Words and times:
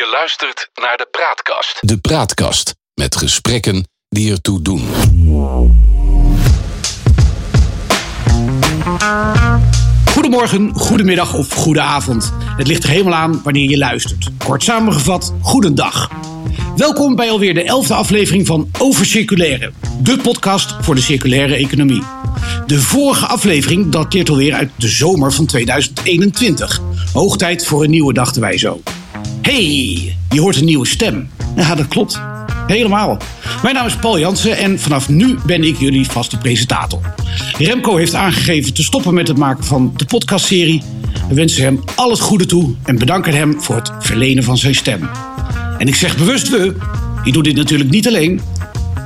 Je 0.00 0.10
luistert 0.12 0.70
naar 0.74 0.96
de 0.96 1.08
Praatkast. 1.10 1.78
De 1.80 1.98
Praatkast 1.98 2.74
met 2.94 3.16
gesprekken 3.16 3.88
die 4.08 4.30
ertoe 4.30 4.62
doen. 4.62 4.88
Goedemorgen, 10.12 10.74
goedemiddag 10.74 11.34
of 11.34 11.52
goede 11.52 11.80
avond. 11.80 12.32
Het 12.56 12.66
ligt 12.66 12.82
er 12.82 12.88
helemaal 12.88 13.14
aan 13.14 13.40
wanneer 13.42 13.70
je 13.70 13.78
luistert. 13.78 14.28
Kort 14.38 14.62
samengevat, 14.62 15.32
goedendag. 15.42 16.10
Welkom 16.76 17.16
bij 17.16 17.30
alweer 17.30 17.54
de 17.54 17.64
elfde 17.64 17.94
aflevering 17.94 18.46
van 18.46 18.70
Over 18.78 19.06
Circulaire. 19.06 19.72
De 20.02 20.18
podcast 20.18 20.74
voor 20.80 20.94
de 20.94 21.00
circulaire 21.00 21.54
economie. 21.54 22.02
De 22.66 22.80
vorige 22.80 23.26
aflevering 23.26 23.92
dateert 23.92 24.28
alweer 24.28 24.54
uit 24.54 24.70
de 24.76 24.88
zomer 24.88 25.32
van 25.32 25.46
2021. 25.46 26.80
Hoog 27.12 27.36
tijd 27.36 27.66
voor 27.66 27.84
een 27.84 27.90
nieuwe, 27.90 28.12
dachten 28.12 28.40
wij 28.40 28.58
zo. 28.58 28.80
Hey, 29.42 30.16
je 30.30 30.40
hoort 30.40 30.56
een 30.56 30.64
nieuwe 30.64 30.86
stem. 30.86 31.28
Ja, 31.56 31.74
dat 31.74 31.88
klopt. 31.88 32.20
Helemaal. 32.66 33.18
Mijn 33.62 33.74
naam 33.74 33.86
is 33.86 33.96
Paul 33.96 34.18
Jansen 34.18 34.56
en 34.56 34.80
vanaf 34.80 35.08
nu 35.08 35.38
ben 35.46 35.64
ik 35.64 35.78
jullie 35.78 36.10
vaste 36.10 36.38
presentator. 36.38 37.14
Remco 37.58 37.96
heeft 37.96 38.14
aangegeven 38.14 38.74
te 38.74 38.82
stoppen 38.82 39.14
met 39.14 39.28
het 39.28 39.36
maken 39.36 39.64
van 39.64 39.92
de 39.96 40.04
podcastserie. 40.04 40.82
We 41.28 41.34
wensen 41.34 41.62
hem 41.64 41.80
al 41.96 42.10
het 42.10 42.20
goede 42.20 42.46
toe 42.46 42.74
en 42.84 42.98
bedanken 42.98 43.34
hem 43.34 43.62
voor 43.62 43.76
het 43.76 43.92
verlenen 43.98 44.44
van 44.44 44.58
zijn 44.58 44.74
stem. 44.74 45.08
En 45.78 45.88
ik 45.88 45.94
zeg 45.94 46.16
bewust 46.16 46.48
we, 46.48 46.74
ik 47.24 47.32
doe 47.32 47.42
dit 47.42 47.56
natuurlijk 47.56 47.90
niet 47.90 48.06
alleen. 48.06 48.40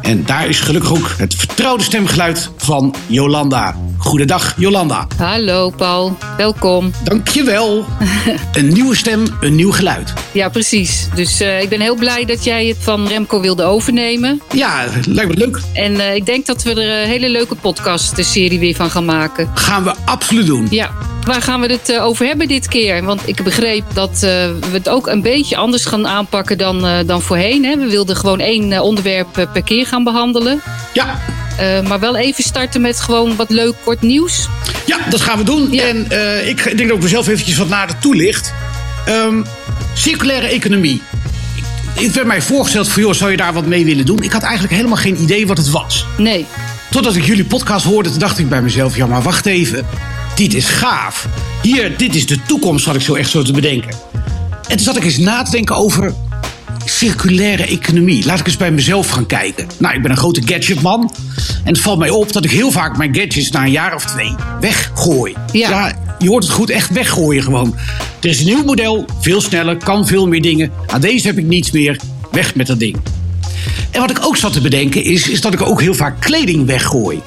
En 0.02 0.24
daar 0.24 0.48
is 0.48 0.60
gelukkig 0.60 0.90
ook 0.90 1.14
het 1.18 1.34
vertrouwde 1.34 1.84
stemgeluid 1.84 2.50
van 2.56 2.94
Jolanda. 3.06 3.76
Goedendag, 3.98 4.54
Jolanda. 4.56 5.06
Hallo 5.16 5.70
Paul, 5.70 6.16
welkom. 6.36 6.90
Dankjewel. 7.04 7.84
een 8.52 8.68
nieuwe 8.68 8.96
stem, 8.96 9.24
een 9.40 9.54
nieuw 9.54 9.70
geluid. 9.72 10.12
Ja, 10.32 10.48
precies. 10.48 11.08
Dus 11.14 11.40
uh, 11.40 11.62
ik 11.62 11.68
ben 11.68 11.80
heel 11.80 11.94
blij 11.94 12.24
dat 12.24 12.44
jij 12.44 12.66
het 12.66 12.76
van 12.80 13.08
Remco 13.08 13.40
wilde 13.40 13.62
overnemen. 13.64 14.42
Ja, 14.52 14.84
lijkt 15.06 15.30
me 15.30 15.36
leuk. 15.36 15.60
En 15.72 15.92
uh, 15.92 16.14
ik 16.14 16.26
denk 16.26 16.46
dat 16.46 16.62
we 16.62 16.70
er 16.70 17.02
een 17.02 17.08
hele 17.08 17.28
leuke 17.28 17.54
podcast-serie 17.54 18.58
weer 18.58 18.74
van 18.74 18.90
gaan 18.90 19.04
maken. 19.04 19.50
Gaan 19.54 19.84
we 19.84 19.94
absoluut 20.04 20.46
doen. 20.46 20.66
Ja. 20.70 20.90
Waar 21.24 21.42
gaan 21.42 21.60
we 21.60 21.66
het 21.66 21.98
over 21.98 22.26
hebben 22.26 22.48
dit 22.48 22.68
keer? 22.68 23.04
Want 23.04 23.28
ik 23.28 23.42
begreep 23.42 23.84
dat 23.92 24.20
we 24.20 24.68
het 24.72 24.88
ook 24.88 25.06
een 25.06 25.22
beetje 25.22 25.56
anders 25.56 25.84
gaan 25.84 26.06
aanpakken 26.08 26.58
dan, 26.58 27.06
dan 27.06 27.22
voorheen. 27.22 27.64
Hè? 27.64 27.76
We 27.76 27.86
wilden 27.86 28.16
gewoon 28.16 28.40
één 28.40 28.82
onderwerp 28.82 29.48
per 29.52 29.62
keer 29.62 29.86
gaan 29.86 30.04
behandelen. 30.04 30.62
Ja. 30.92 31.20
Uh, 31.60 31.80
maar 31.88 32.00
wel 32.00 32.16
even 32.16 32.44
starten 32.44 32.80
met 32.80 33.00
gewoon 33.00 33.36
wat 33.36 33.50
leuk 33.50 33.74
kort 33.84 34.02
nieuws. 34.02 34.48
Ja, 34.86 34.98
dat 35.10 35.20
gaan 35.20 35.38
we 35.38 35.44
doen. 35.44 35.72
Ja. 35.72 35.82
En 35.82 36.06
uh, 36.12 36.48
ik 36.48 36.62
denk 36.64 36.88
dat 36.88 36.96
ik 36.96 37.02
mezelf 37.02 37.28
eventjes 37.28 37.56
wat 37.56 37.68
nader 37.68 37.98
toelicht. 37.98 38.52
Um, 39.08 39.44
circulaire 39.94 40.46
economie. 40.46 41.02
Het 41.94 42.14
werd 42.14 42.26
mij 42.26 42.42
voorgesteld 42.42 42.88
van, 42.88 43.02
joh, 43.02 43.12
zou 43.12 43.30
je 43.30 43.36
daar 43.36 43.52
wat 43.52 43.66
mee 43.66 43.84
willen 43.84 44.06
doen? 44.06 44.22
Ik 44.22 44.32
had 44.32 44.42
eigenlijk 44.42 44.74
helemaal 44.74 44.96
geen 44.96 45.22
idee 45.22 45.46
wat 45.46 45.56
het 45.56 45.70
was. 45.70 46.06
Nee. 46.16 46.46
Totdat 46.90 47.16
ik 47.16 47.24
jullie 47.24 47.44
podcast 47.44 47.84
hoorde, 47.84 48.10
toen 48.10 48.18
dacht 48.18 48.38
ik 48.38 48.48
bij 48.48 48.62
mezelf, 48.62 48.96
ja, 48.96 49.06
maar 49.06 49.22
wacht 49.22 49.46
even. 49.46 49.86
Dit 50.34 50.54
is 50.54 50.66
gaaf. 50.66 51.26
Hier, 51.62 51.96
dit 51.96 52.14
is 52.14 52.26
de 52.26 52.42
toekomst, 52.46 52.84
had 52.84 52.94
ik 52.94 53.00
zo 53.00 53.14
echt 53.14 53.30
zo 53.30 53.42
te 53.42 53.52
bedenken. 53.52 53.90
En 54.68 54.76
toen 54.76 54.78
zat 54.78 54.96
ik 54.96 55.04
eens 55.04 55.18
na 55.18 55.42
te 55.42 55.50
denken 55.50 55.76
over 55.76 56.14
circulaire 56.84 57.66
economie. 57.66 58.26
Laat 58.26 58.40
ik 58.40 58.46
eens 58.46 58.56
bij 58.56 58.70
mezelf 58.70 59.08
gaan 59.08 59.26
kijken. 59.26 59.66
Nou, 59.78 59.94
ik 59.94 60.02
ben 60.02 60.10
een 60.10 60.16
grote 60.16 60.42
gadgetman. 60.44 61.12
En 61.64 61.72
het 61.72 61.80
valt 61.80 61.98
mij 61.98 62.10
op 62.10 62.32
dat 62.32 62.44
ik 62.44 62.50
heel 62.50 62.70
vaak 62.70 62.96
mijn 62.96 63.14
gadgets 63.14 63.50
na 63.50 63.64
een 63.64 63.70
jaar 63.70 63.94
of 63.94 64.04
twee 64.04 64.34
weggooi. 64.60 65.34
Ja. 65.52 65.68
ja 65.68 65.92
je 66.18 66.28
hoort 66.28 66.42
het 66.42 66.52
goed, 66.52 66.70
echt 66.70 66.90
weggooien 66.90 67.42
gewoon. 67.42 67.76
Er 68.20 68.28
is 68.28 68.38
een 68.38 68.46
nieuw 68.46 68.64
model, 68.64 69.04
veel 69.20 69.40
sneller, 69.40 69.76
kan 69.76 70.06
veel 70.06 70.28
meer 70.28 70.42
dingen. 70.42 70.72
Aan 70.86 71.00
deze 71.00 71.26
heb 71.26 71.38
ik 71.38 71.46
niets 71.46 71.70
meer. 71.70 72.00
Weg 72.30 72.54
met 72.54 72.66
dat 72.66 72.78
ding. 72.78 72.96
En 73.90 74.00
wat 74.00 74.10
ik 74.10 74.24
ook 74.24 74.36
zat 74.36 74.52
te 74.52 74.60
bedenken 74.60 75.04
is, 75.04 75.28
is 75.28 75.40
dat 75.40 75.52
ik 75.52 75.62
ook 75.62 75.80
heel 75.80 75.94
vaak 75.94 76.20
kleding 76.20 76.66
weggooi. 76.66 77.20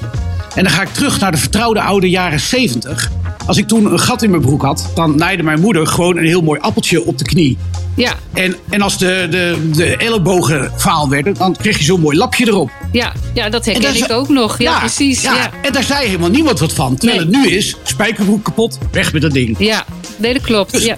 En 0.54 0.64
dan 0.64 0.72
ga 0.72 0.82
ik 0.82 0.92
terug 0.92 1.20
naar 1.20 1.32
de 1.32 1.38
vertrouwde 1.38 1.80
oude 1.80 2.10
jaren 2.10 2.40
70. 2.40 3.10
Als 3.48 3.56
ik 3.56 3.68
toen 3.68 3.92
een 3.92 3.98
gat 3.98 4.22
in 4.22 4.30
mijn 4.30 4.42
broek 4.42 4.62
had, 4.62 4.90
dan 4.94 5.16
naaide 5.16 5.42
mijn 5.42 5.60
moeder 5.60 5.86
gewoon 5.86 6.16
een 6.16 6.26
heel 6.26 6.42
mooi 6.42 6.60
appeltje 6.60 7.04
op 7.04 7.18
de 7.18 7.24
knie. 7.24 7.58
Ja. 7.96 8.12
En, 8.34 8.56
en 8.68 8.82
als 8.82 8.98
de, 8.98 9.26
de, 9.30 9.68
de 9.72 9.96
ellebogen 9.96 10.72
vaal 10.76 11.08
werden, 11.08 11.34
dan 11.34 11.56
kreeg 11.56 11.78
je 11.78 11.84
zo'n 11.84 12.00
mooi 12.00 12.16
lapje 12.16 12.46
erop. 12.46 12.70
Ja, 12.92 13.12
ja 13.34 13.48
dat 13.48 13.64
herken 13.64 13.96
ik 13.96 14.12
ook 14.12 14.28
nog. 14.28 14.58
Ja, 14.58 14.72
ja 14.72 14.78
precies. 14.78 15.22
Ja. 15.22 15.34
ja. 15.34 15.50
En 15.62 15.72
daar 15.72 15.82
zei 15.82 16.06
helemaal 16.06 16.30
niemand 16.30 16.58
wat 16.58 16.72
van. 16.72 16.96
Terwijl 16.96 17.24
nee. 17.24 17.40
het 17.40 17.50
nu 17.50 17.56
is, 17.56 17.76
spijkerbroek 17.82 18.44
kapot, 18.44 18.78
weg 18.92 19.12
met 19.12 19.22
dat 19.22 19.32
ding. 19.32 19.56
Ja, 19.58 19.84
nee, 20.16 20.32
dat 20.32 20.42
klopt. 20.42 20.72
Dus, 20.72 20.84
ja. 20.84 20.96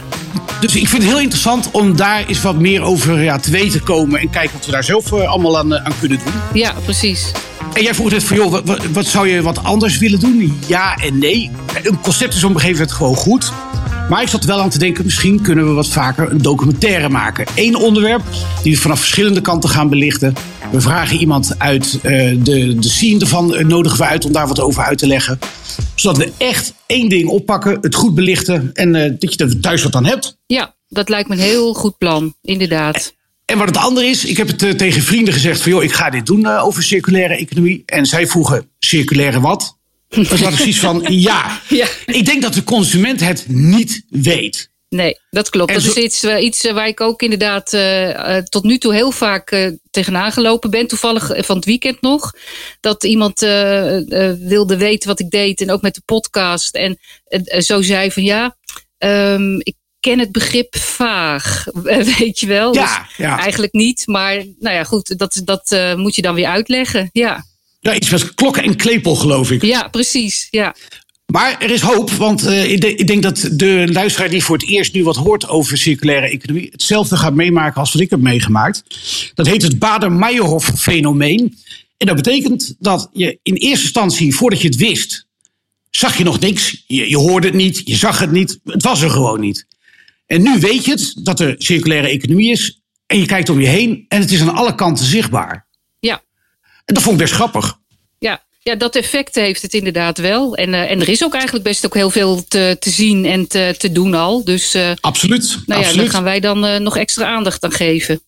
dus 0.61 0.77
ik 0.77 0.89
vind 0.89 1.03
het 1.03 1.13
heel 1.13 1.21
interessant 1.21 1.71
om 1.71 1.97
daar 1.97 2.25
eens 2.27 2.43
wat 2.43 2.59
meer 2.59 2.83
over 2.83 3.23
ja, 3.23 3.39
te 3.39 3.51
weten 3.51 3.83
komen. 3.83 4.21
En 4.21 4.31
kijken 4.31 4.53
wat 4.57 4.67
we 4.67 4.73
daar 4.73 4.85
zelf 4.85 5.13
uh, 5.13 5.29
allemaal 5.29 5.59
aan, 5.59 5.73
uh, 5.73 5.85
aan 5.85 5.95
kunnen 6.01 6.19
doen. 6.25 6.33
Ja, 6.53 6.75
precies. 6.85 7.33
En 7.75 7.83
jij 7.83 7.95
vroeg 7.95 8.11
net 8.11 8.25
van, 8.25 8.37
joh, 8.37 8.51
wat, 8.65 8.87
wat, 8.93 9.07
zou 9.07 9.29
je 9.29 9.43
wat 9.43 9.65
anders 9.65 9.99
willen 9.99 10.21
doen? 10.21 10.59
Ja 10.67 10.97
en 10.97 11.19
nee. 11.19 11.51
Een 11.83 12.01
concept 12.01 12.35
is 12.35 12.45
op 12.45 12.51
een 12.51 12.61
gegeven 12.61 12.79
moment 12.79 12.97
gewoon 12.97 13.17
goed. 13.17 13.53
Maar 14.09 14.23
ik 14.23 14.29
zat 14.29 14.45
wel 14.45 14.61
aan 14.61 14.71
te 14.71 14.79
denken, 14.79 15.05
misschien 15.05 15.43
kunnen 15.43 15.67
we 15.67 15.73
wat 15.73 15.89
vaker 15.89 16.31
een 16.31 16.43
documentaire 16.43 17.09
maken. 17.09 17.47
Eén 17.55 17.77
onderwerp 17.77 18.23
die 18.63 18.75
we 18.75 18.81
vanaf 18.81 18.99
verschillende 18.99 19.41
kanten 19.41 19.71
gaan 19.71 19.89
belichten. 19.89 20.35
We 20.73 20.81
vragen 20.81 21.17
iemand 21.17 21.55
uit 21.59 21.99
uh, 22.03 22.37
de, 22.43 22.75
de 22.75 22.89
scene 22.89 23.21
ervan, 23.21 23.55
uh, 23.55 23.65
nodigen 23.65 23.99
we 23.99 24.05
uit 24.05 24.25
om 24.25 24.33
daar 24.33 24.49
wat 24.49 24.61
over 24.61 24.83
uit 24.83 24.99
te 24.99 25.07
leggen. 25.07 25.39
Zodat 25.95 26.17
we 26.17 26.33
echt 26.37 26.75
één 26.87 27.09
ding 27.09 27.29
oppakken, 27.29 27.79
het 27.81 27.95
goed 27.95 28.15
belichten 28.15 28.71
en 28.75 28.95
uh, 28.95 29.13
dat 29.19 29.35
je 29.35 29.45
er 29.45 29.61
thuis 29.61 29.83
wat 29.83 29.95
aan 29.95 30.07
hebt. 30.07 30.39
Ja, 30.47 30.75
dat 30.89 31.09
lijkt 31.09 31.29
me 31.29 31.35
een 31.35 31.41
heel 31.41 31.75
goed 31.75 31.99
plan, 31.99 32.35
inderdaad. 32.43 33.15
En 33.51 33.59
wat 33.59 33.69
het 33.69 33.77
andere 33.77 34.07
is, 34.07 34.25
ik 34.25 34.37
heb 34.37 34.47
het 34.47 34.63
uh, 34.63 34.71
tegen 34.73 35.03
vrienden 35.03 35.35
gezegd 35.35 35.63
van 35.63 35.73
joh, 35.73 35.83
ik 35.83 35.93
ga 35.93 36.11
dit 36.11 36.27
doen 36.27 36.41
uh, 36.41 36.65
over 36.67 36.83
circulaire 36.83 37.37
economie. 37.37 37.83
En 37.87 38.07
zij 38.07 38.27
vroegen, 38.27 38.71
circulaire 38.79 39.41
wat? 39.41 39.79
Dat 40.09 40.29
was 40.29 40.41
precies 40.41 40.81
van 40.81 41.05
ja. 41.29 41.61
ja. 41.69 41.87
Ik 42.07 42.25
denk 42.25 42.43
dat 42.43 42.55
de 42.55 42.65
consument 42.65 43.21
het 43.21 43.45
niet 43.49 44.03
weet. 44.09 44.71
Nee, 44.89 45.19
dat 45.31 45.51
klopt. 45.51 45.69
En 45.69 45.75
dat 45.75 45.85
zo... 45.85 45.91
is 45.91 45.97
iets, 46.05 46.25
uh, 46.25 46.43
iets 46.43 46.71
waar 46.71 46.89
ik 46.89 47.01
ook 47.01 47.23
inderdaad 47.23 47.77
tot 48.51 48.65
nu 48.65 48.79
toe 48.79 48.95
heel 48.95 49.11
vaak 49.11 49.71
tegenaan 49.91 50.33
gelopen 50.33 50.71
ben. 50.71 50.87
Toevallig 50.87 51.33
van 51.37 51.57
het 51.57 51.65
weekend 51.65 52.01
nog. 52.01 52.33
Dat 52.81 53.05
iemand 53.05 53.41
wilde 54.41 54.77
weten 54.77 55.09
wat 55.09 55.21
ik 55.21 55.31
deed. 55.31 55.61
En 55.61 55.71
ook 55.71 55.83
met 55.83 55.95
de 55.95 56.03
podcast. 56.05 56.75
En 56.75 56.99
zo 57.59 57.83
zei 57.83 58.11
van 58.11 58.23
ja, 58.23 58.57
um, 58.99 59.57
ik 59.59 59.75
ken 60.01 60.19
het 60.19 60.33
begrip 60.33 60.77
vaag, 60.77 61.67
weet 62.19 62.41
je 62.41 62.47
wel. 62.47 62.75
Ja, 62.75 62.99
dus 62.99 63.17
ja. 63.17 63.39
Eigenlijk 63.39 63.73
niet, 63.73 64.03
maar 64.07 64.35
nou 64.59 64.75
ja, 64.75 64.85
goed, 64.85 65.19
dat, 65.19 65.41
dat 65.45 65.73
uh, 65.73 65.95
moet 65.95 66.15
je 66.15 66.23
dan 66.23 66.35
weer 66.35 66.47
uitleggen. 66.47 67.11
Ja. 67.13 67.47
ja, 67.81 67.95
iets 67.95 68.11
met 68.11 68.35
klokken 68.35 68.63
en 68.63 68.77
klepel, 68.77 69.15
geloof 69.15 69.51
ik. 69.51 69.63
Ja, 69.63 69.89
precies. 69.89 70.49
Ja. 70.51 70.75
Maar 71.27 71.61
er 71.61 71.71
is 71.71 71.81
hoop, 71.81 72.11
want 72.11 72.47
uh, 72.47 72.71
ik, 72.71 72.81
de, 72.81 72.95
ik, 72.95 73.07
denk 73.07 73.23
dat 73.23 73.49
de 73.53 73.89
luisteraar 73.93 74.29
die 74.29 74.45
voor 74.45 74.57
het 74.57 74.69
eerst 74.69 74.93
nu 74.93 75.05
wat 75.05 75.17
hoort 75.17 75.49
over 75.49 75.79
circulaire 75.79 76.29
economie, 76.29 76.69
hetzelfde 76.73 77.17
gaat 77.17 77.35
meemaken 77.35 77.81
als 77.81 77.93
wat 77.93 78.03
ik 78.03 78.11
heb 78.11 78.21
meegemaakt. 78.21 78.85
Dat 79.35 79.47
heet 79.47 79.63
het 79.63 79.79
Bader-Meijerhof-fenomeen. 79.79 81.57
En 81.97 82.07
dat 82.07 82.17
betekent 82.17 82.75
dat 82.79 83.11
je 83.13 83.39
in 83.43 83.55
eerste 83.55 83.85
instantie, 83.85 84.35
voordat 84.35 84.61
je 84.61 84.69
het 84.69 84.77
wist, 84.77 85.27
zag 85.91 86.19
je 86.19 86.25
nog 86.25 86.41
niks. 86.41 86.85
Je, 86.87 87.09
je 87.09 87.17
hoorde 87.17 87.47
het 87.47 87.57
niet, 87.57 87.83
je 87.85 87.97
zag 87.97 88.19
het 88.19 88.31
niet. 88.31 88.61
Het 88.65 88.83
was 88.83 89.03
er 89.03 89.11
gewoon 89.11 89.41
niet. 89.41 89.67
En 90.31 90.43
nu 90.43 90.59
weet 90.59 90.85
je 90.85 90.91
het, 90.91 91.15
dat 91.17 91.41
er 91.41 91.55
circulaire 91.59 92.09
economie 92.09 92.51
is. 92.51 92.81
En 93.07 93.19
je 93.19 93.27
kijkt 93.27 93.49
om 93.49 93.61
je 93.61 93.67
heen 93.67 94.05
en 94.09 94.21
het 94.21 94.31
is 94.31 94.41
aan 94.41 94.55
alle 94.55 94.75
kanten 94.75 95.05
zichtbaar. 95.05 95.67
Ja. 96.01 96.23
En 96.85 96.95
dat 96.95 97.03
vond 97.03 97.15
ik 97.15 97.23
best 97.23 97.35
grappig. 97.35 97.79
Ja, 98.19 98.45
ja 98.63 98.75
dat 98.75 98.97
effect 98.97 99.35
heeft 99.35 99.63
het 99.63 99.75
inderdaad 99.75 100.19
wel. 100.19 100.57
En, 100.57 100.69
uh, 100.69 100.91
en 100.91 101.01
er 101.01 101.09
is 101.09 101.25
ook 101.25 101.35
eigenlijk 101.35 101.65
best 101.65 101.87
ook 101.87 101.95
heel 101.95 102.11
veel 102.11 102.45
te, 102.49 102.77
te 102.81 102.91
zien 102.91 103.25
en 103.25 103.49
te, 103.49 103.75
te 103.79 103.93
doen 103.93 104.15
al. 104.15 104.45
Dus, 104.45 104.75
uh, 104.75 104.91
absoluut. 105.01 105.49
Nou 105.49 105.81
ja, 105.81 105.87
absoluut. 105.87 105.97
daar 105.97 106.15
gaan 106.15 106.25
wij 106.25 106.41
dan 106.41 106.65
uh, 106.65 106.77
nog 106.77 106.97
extra 106.97 107.27
aandacht 107.27 107.65
aan 107.65 107.73
geven. 107.73 108.21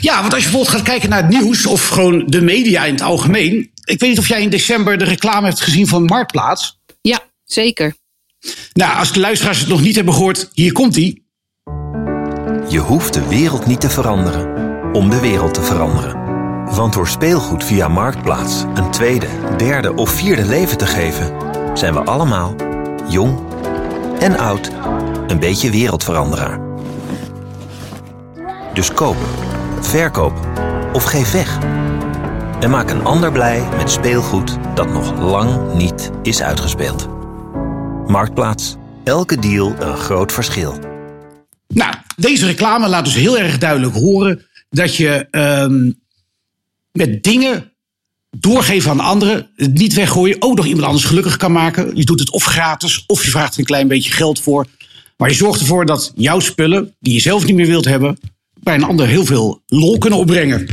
Ja, 0.00 0.20
want 0.20 0.34
als 0.34 0.42
je 0.44 0.50
bijvoorbeeld 0.50 0.76
gaat 0.76 0.88
kijken 0.88 1.08
naar 1.08 1.22
het 1.22 1.40
nieuws 1.40 1.66
of 1.66 1.88
gewoon 1.88 2.26
de 2.26 2.40
media 2.40 2.84
in 2.84 2.92
het 2.92 3.02
algemeen. 3.02 3.70
Ik 3.84 4.00
weet 4.00 4.10
niet 4.10 4.18
of 4.18 4.28
jij 4.28 4.42
in 4.42 4.50
december 4.50 4.98
de 4.98 5.04
reclame 5.04 5.46
hebt 5.46 5.60
gezien 5.60 5.86
van 5.86 6.04
Marktplaats. 6.04 6.78
Ja, 7.00 7.20
zeker. 7.44 7.94
Nou, 8.72 8.98
als 8.98 9.12
de 9.12 9.20
luisteraars 9.20 9.58
het 9.58 9.68
nog 9.68 9.80
niet 9.80 9.94
hebben 9.94 10.14
gehoord, 10.14 10.50
hier 10.52 10.72
komt 10.72 10.94
hij. 10.94 11.19
Je 12.70 12.78
hoeft 12.78 13.14
de 13.14 13.28
wereld 13.28 13.66
niet 13.66 13.80
te 13.80 13.90
veranderen 13.90 14.54
om 14.92 15.10
de 15.10 15.20
wereld 15.20 15.54
te 15.54 15.62
veranderen. 15.62 16.18
Want 16.74 16.92
door 16.92 17.08
speelgoed 17.08 17.64
via 17.64 17.88
Marktplaats 17.88 18.64
een 18.74 18.90
tweede, 18.90 19.26
derde 19.56 19.94
of 19.94 20.10
vierde 20.10 20.44
leven 20.44 20.78
te 20.78 20.86
geven, 20.86 21.34
zijn 21.74 21.94
we 21.94 22.04
allemaal, 22.04 22.54
jong 23.08 23.38
en 24.18 24.38
oud, 24.38 24.70
een 25.26 25.38
beetje 25.38 25.70
wereldveranderaar. 25.70 26.60
Dus 28.74 28.92
koop, 28.92 29.16
verkoop 29.80 30.32
of 30.92 31.04
geef 31.04 31.32
weg. 31.32 31.58
En 32.60 32.70
maak 32.70 32.90
een 32.90 33.04
ander 33.04 33.32
blij 33.32 33.62
met 33.76 33.90
speelgoed 33.90 34.58
dat 34.74 34.92
nog 34.92 35.20
lang 35.20 35.74
niet 35.74 36.10
is 36.22 36.42
uitgespeeld. 36.42 37.08
Marktplaats. 38.06 38.76
Elke 39.04 39.38
deal 39.38 39.74
een 39.78 39.96
groot 39.96 40.32
verschil. 40.32 40.74
Nou, 41.68 41.94
deze 42.20 42.46
reclame 42.46 42.88
laat 42.88 43.04
dus 43.04 43.14
heel 43.14 43.38
erg 43.38 43.58
duidelijk 43.58 43.94
horen 43.94 44.46
dat 44.70 44.96
je 44.96 45.26
ehm, 45.30 45.90
met 46.92 47.22
dingen 47.22 47.72
doorgeven 48.30 48.90
aan 48.90 49.00
anderen, 49.00 49.50
het 49.56 49.72
niet 49.72 49.94
weggooien, 49.94 50.36
ook 50.38 50.56
nog 50.56 50.66
iemand 50.66 50.86
anders 50.86 51.04
gelukkig 51.04 51.36
kan 51.36 51.52
maken. 51.52 51.96
Je 51.96 52.04
doet 52.04 52.20
het 52.20 52.30
of 52.30 52.44
gratis, 52.44 53.04
of 53.06 53.24
je 53.24 53.30
vraagt 53.30 53.52
er 53.52 53.58
een 53.58 53.64
klein 53.64 53.88
beetje 53.88 54.12
geld 54.12 54.40
voor. 54.40 54.66
Maar 55.16 55.28
je 55.28 55.34
zorgt 55.34 55.60
ervoor 55.60 55.86
dat 55.86 56.12
jouw 56.16 56.40
spullen, 56.40 56.94
die 57.00 57.12
je 57.12 57.20
zelf 57.20 57.44
niet 57.44 57.56
meer 57.56 57.66
wilt 57.66 57.84
hebben, 57.84 58.18
bij 58.60 58.74
een 58.74 58.84
ander 58.84 59.06
heel 59.06 59.24
veel 59.24 59.62
lol 59.66 59.98
kunnen 59.98 60.18
opbrengen. 60.18 60.66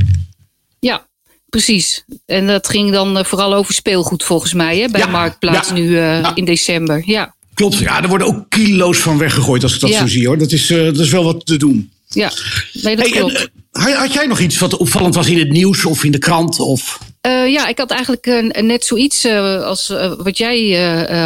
Ja, 0.79 1.07
precies. 1.49 2.05
En 2.25 2.47
dat 2.47 2.69
ging 2.69 2.91
dan 2.91 3.17
eh, 3.17 3.23
vooral 3.23 3.53
over 3.53 3.73
speelgoed 3.73 4.23
volgens 4.23 4.53
mij, 4.53 4.77
hè, 4.77 4.88
bij 4.88 5.01
Ja, 5.01 5.07
Marktplaats 5.07 5.67
ja, 5.67 5.73
nu 5.73 5.97
eh, 5.97 6.21
ja. 6.21 6.35
in 6.35 6.45
december. 6.45 7.01
Ja, 7.05 7.35
Klopt, 7.57 7.77
ja, 7.77 8.01
er 8.01 8.09
worden 8.09 8.27
ook 8.27 8.45
kilo's 8.50 8.98
van 8.98 9.18
weggegooid 9.18 9.63
als 9.63 9.74
ik 9.75 9.80
dat 9.80 9.89
Ja. 9.89 10.00
zo 10.00 10.07
zie 10.07 10.27
hoor. 10.27 10.38
Dat 10.38 10.51
is, 10.51 10.69
eh, 10.69 10.83
dat 10.86 11.00
is 11.00 11.09
wel 11.09 11.24
wat 11.24 11.45
te 11.45 11.57
doen. 11.57 11.92
ja. 12.07 12.31
Nee, 12.74 12.95
dat 12.95 13.09
Hey, 13.09 13.19
klopt. 13.19 13.50
eh, 13.71 13.98
had- 13.98 14.13
jij 14.13 14.25
nog 14.25 14.39
iets 14.39 14.57
wat 14.57 14.77
opvallend 14.77 15.15
was 15.15 15.27
in 15.27 15.38
het 15.39 15.50
nieuws 15.50 15.86
of 15.86 16.04
in 16.04 16.12
de 16.12 16.18
krant? 16.18 16.59
Of... 16.59 17.00
Eh, 17.21 17.48
ja, 17.51 17.68
ik 17.68 17.77
had 17.77 17.92
eigenlijk 17.92 18.25
net 18.62 18.86
zoiets 18.86 19.25
als 19.63 19.88
wat 20.18 20.38
jij 20.38 20.71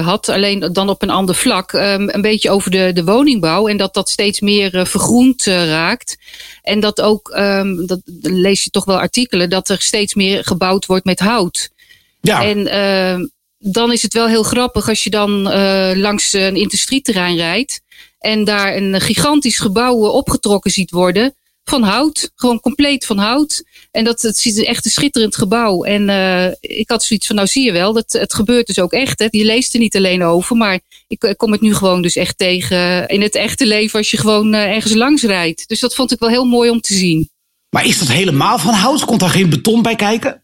had, 0.03 0.29
alleen 0.29 0.59
dan 0.73 0.89
op 0.89 1.01
een 1.01 1.09
ander 1.09 1.35
vlak. 1.35 1.73
Ehm, 1.73 2.09
een 2.09 2.21
beetje 2.21 2.49
over 2.49 2.71
de, 2.71 2.91
de 2.93 3.03
woningbouw 3.03 3.67
en 3.67 3.77
dat 3.77 3.93
dat 3.93 4.09
steeds 4.09 4.39
meer 4.39 4.87
vergroend 4.87 5.43
raakt. 5.45 6.17
En 6.61 6.79
dat 6.79 7.01
ook, 7.01 7.29
ehm, 7.29 7.85
dat 7.85 8.01
lees 8.21 8.63
je 8.63 8.69
toch 8.69 8.85
wel 8.85 8.99
artikelen, 8.99 9.49
dat 9.49 9.69
er 9.69 9.81
steeds 9.81 10.13
meer 10.13 10.43
gebouwd 10.43 10.85
wordt 10.85 11.05
met 11.05 11.19
hout. 11.19 11.69
Ja, 12.21 12.43
En 12.45 12.67
ehm, 12.67 13.25
dan 13.63 13.91
is 13.91 14.01
het 14.01 14.13
wel 14.13 14.27
heel 14.27 14.43
grappig 14.43 14.89
als 14.89 15.03
je 15.03 15.09
dan 15.09 15.49
eh, 15.49 15.91
langs 15.95 16.33
een 16.33 16.55
industrieterrein 16.55 17.35
rijdt 17.35 17.81
en 18.19 18.43
daar 18.43 18.75
een 18.75 19.01
gigantisch 19.01 19.59
gebouw 19.59 20.05
eh, 20.05 20.13
opgetrokken 20.13 20.71
ziet 20.71 20.91
worden 20.91 21.35
van 21.63 21.83
hout. 21.83 22.31
Gewoon 22.35 22.59
compleet 22.59 23.05
van 23.05 23.17
hout. 23.17 23.63
En 23.91 24.03
dat 24.03 24.21
het 24.21 24.37
ziet 24.37 24.57
er 24.57 24.65
echt 24.65 24.85
een 24.85 24.91
schitterend 24.91 25.35
gebouw. 25.35 25.83
En 25.83 26.09
eh, 26.09 26.51
ik 26.59 26.89
had 26.89 27.03
zoiets 27.03 27.27
van, 27.27 27.35
nou 27.35 27.47
zie 27.47 27.65
je 27.65 27.71
wel, 27.71 27.93
dat, 27.93 28.11
het 28.11 28.33
gebeurt 28.33 28.67
dus 28.67 28.79
ook 28.79 28.91
echt. 28.91 29.19
Hè. 29.19 29.27
Je 29.29 29.45
leest 29.45 29.73
er 29.73 29.79
niet 29.79 29.95
alleen 29.95 30.23
over, 30.23 30.55
maar 30.55 30.79
ik, 31.07 31.23
ik 31.23 31.37
kom 31.37 31.51
het 31.51 31.61
nu 31.61 31.75
gewoon 31.75 32.01
dus 32.01 32.15
echt 32.15 32.37
tegen 32.37 33.07
in 33.07 33.21
het 33.21 33.35
echte 33.35 33.65
leven 33.65 33.99
als 33.99 34.11
je 34.11 34.17
gewoon 34.17 34.53
eh, 34.53 34.75
ergens 34.75 34.93
langs 34.93 35.23
rijdt. 35.23 35.67
Dus 35.67 35.79
dat 35.79 35.95
vond 35.95 36.11
ik 36.11 36.19
wel 36.19 36.29
heel 36.29 36.45
mooi 36.45 36.69
om 36.69 36.81
te 36.81 36.93
zien. 36.93 37.29
maar 37.69 37.85
is 37.85 37.99
dat 37.99 38.07
helemaal 38.07 38.59
van 38.59 38.73
hout? 38.73 39.05
Komt 39.05 39.19
daar 39.19 39.29
geen 39.29 39.49
beton 39.49 39.81
bij 39.81 39.95
kijken? 39.95 40.40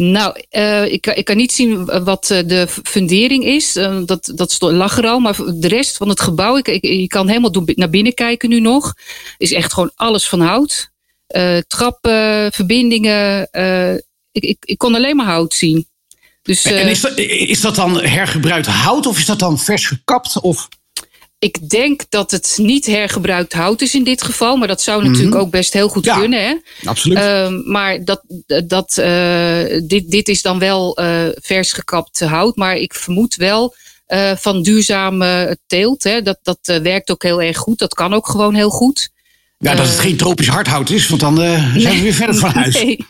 Nou, 0.00 0.40
eh, 0.48 0.92
ik, 0.92 1.00
kan- 1.00 1.14
ik 1.14 1.24
kan 1.24 1.36
niet 1.36 1.52
zien 1.52 1.84
wat 2.04 2.30
eh, 2.30 2.46
de 2.46 2.66
fundering 2.82 3.44
is. 3.44 3.76
Eh, 3.76 3.98
dat, 4.04 4.32
dat 4.34 4.56
lag 4.60 4.98
er 4.98 5.06
al. 5.06 5.18
Maar 5.20 5.36
de 5.54 5.68
rest 5.68 5.96
van 5.96 6.08
het 6.08 6.20
gebouw, 6.20 6.56
ik, 6.56 6.68
ik, 6.68 6.84
je 6.84 7.06
kan 7.06 7.28
helemaal 7.28 7.64
naar 7.66 7.90
binnen 7.90 8.14
kijken 8.14 8.48
nu 8.48 8.60
nog. 8.60 8.94
Is 9.38 9.52
echt 9.52 9.72
gewoon 9.72 9.90
alles 9.94 10.28
van 10.28 10.40
hout. 10.40 10.90
Trappen, 11.66 12.52
verbindingen. 12.52 13.48
ik, 14.32 14.42
ik, 14.42 14.56
ik 14.60 14.78
kon 14.78 14.94
alleen 14.94 15.16
maar 15.16 15.26
hout 15.26 15.54
zien. 15.54 15.88
Dus 16.42 16.64
en 16.64 16.88
is 16.88 17.00
dat, 17.00 17.18
is 17.18 17.60
dat 17.60 17.74
dan 17.74 18.00
hergebruikt 18.00 18.66
hout 18.66 19.06
of 19.06 19.18
is 19.18 19.26
dat 19.26 19.38
dan 19.38 19.58
vers 19.58 19.86
gekapt? 19.86 20.40
Of... 20.40 20.68
ik 21.40 21.68
denk 21.68 22.02
dat 22.08 22.30
het 22.30 22.54
niet 22.56 22.86
hergebruikt 22.86 23.52
hout 23.52 23.80
is 23.80 23.94
in 23.94 24.04
dit 24.04 24.22
geval. 24.22 24.56
Maar 24.56 24.68
dat 24.68 24.82
zou 24.82 25.04
natuurlijk 25.08 25.34
ook 25.34 25.50
best 25.50 25.72
heel 25.72 25.88
goed 25.88 26.04
Ja. 26.04 26.18
kunnen. 26.18 26.44
Hè? 26.44 26.54
Absoluut. 26.88 27.18
Ehm, 27.18 27.70
maar 27.70 28.04
dat, 28.04 28.22
dat, 28.64 28.98
eh, 28.98 29.80
dit, 29.84 30.10
dit 30.10 30.28
is 30.28 30.42
dan 30.42 30.58
wel 30.58 30.96
eh, 30.96 31.26
vers 31.34 31.72
gekapt 31.72 32.20
hout. 32.20 32.56
Maar 32.56 32.76
ik 32.76 32.94
vermoed 32.94 33.34
wel 33.36 33.74
eh, 34.06 34.36
van 34.36 34.62
duurzame 34.62 35.58
teelt. 35.66 36.02
Hè. 36.02 36.22
Dat, 36.22 36.38
dat 36.42 36.58
werkt 36.82 37.10
ook 37.10 37.22
heel 37.22 37.42
erg 37.42 37.56
goed. 37.56 37.78
Dat 37.78 37.94
kan 37.94 38.14
ook 38.14 38.28
gewoon 38.28 38.54
heel 38.54 38.70
goed. 38.70 39.10
Ja, 39.64 39.74
dat 39.74 39.86
het 39.86 39.98
geen 39.98 40.16
tropisch 40.16 40.48
hardhout 40.48 40.90
is, 40.90 41.08
want 41.08 41.20
dan 41.20 41.42
eh, 41.42 41.76
zijn 41.76 41.96
we 41.96 42.02
weer 42.02 42.14
verder 42.14 42.34
van 42.34 42.50
huis. 42.62 42.74
Nee. 42.74 43.06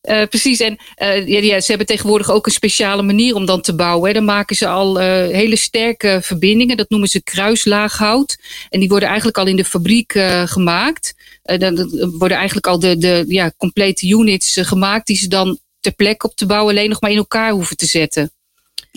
Eh, 0.00 0.26
precies. 0.26 0.60
En 0.60 0.76
eh, 0.94 1.26
ja, 1.26 1.40
ja, 1.40 1.60
ze 1.60 1.66
hebben 1.66 1.86
tegenwoordig 1.86 2.30
ook 2.30 2.46
een 2.46 2.52
speciale 2.52 3.02
manier 3.02 3.34
om 3.34 3.46
dan 3.46 3.60
te 3.60 3.74
bouwen. 3.74 4.08
Hè. 4.08 4.14
Dan 4.14 4.24
maken 4.24 4.56
ze 4.56 4.68
al 4.68 5.00
eh, 5.00 5.06
hele 5.34 5.56
sterke 5.56 6.18
verbindingen. 6.22 6.76
Dat 6.76 6.90
noemen 6.90 7.08
ze 7.08 7.22
kruislaaghout. 7.22 8.38
En 8.68 8.80
die 8.80 8.88
worden 8.88 9.08
eigenlijk 9.08 9.38
al 9.38 9.46
in 9.46 9.56
de 9.56 9.64
fabriek 9.64 10.14
eh, 10.14 10.42
gemaakt. 10.46 11.14
Eh, 11.42 11.58
dan 11.58 11.90
worden 12.18 12.36
eigenlijk 12.36 12.66
al 12.66 12.78
de, 12.78 12.98
de 12.98 13.24
ja, 13.28 13.52
complete 13.56 14.08
units 14.08 14.56
eh, 14.56 14.64
gemaakt 14.64 15.06
die 15.06 15.16
ze 15.16 15.28
dan 15.28 15.58
ter 15.80 15.92
plekke 15.92 16.26
op 16.26 16.36
te 16.36 16.46
bouwen 16.46 16.70
alleen 16.70 16.88
nog 16.88 17.00
maar 17.00 17.10
in 17.10 17.16
elkaar 17.16 17.50
hoeven 17.50 17.76
te 17.76 17.86
zetten. 17.86 18.32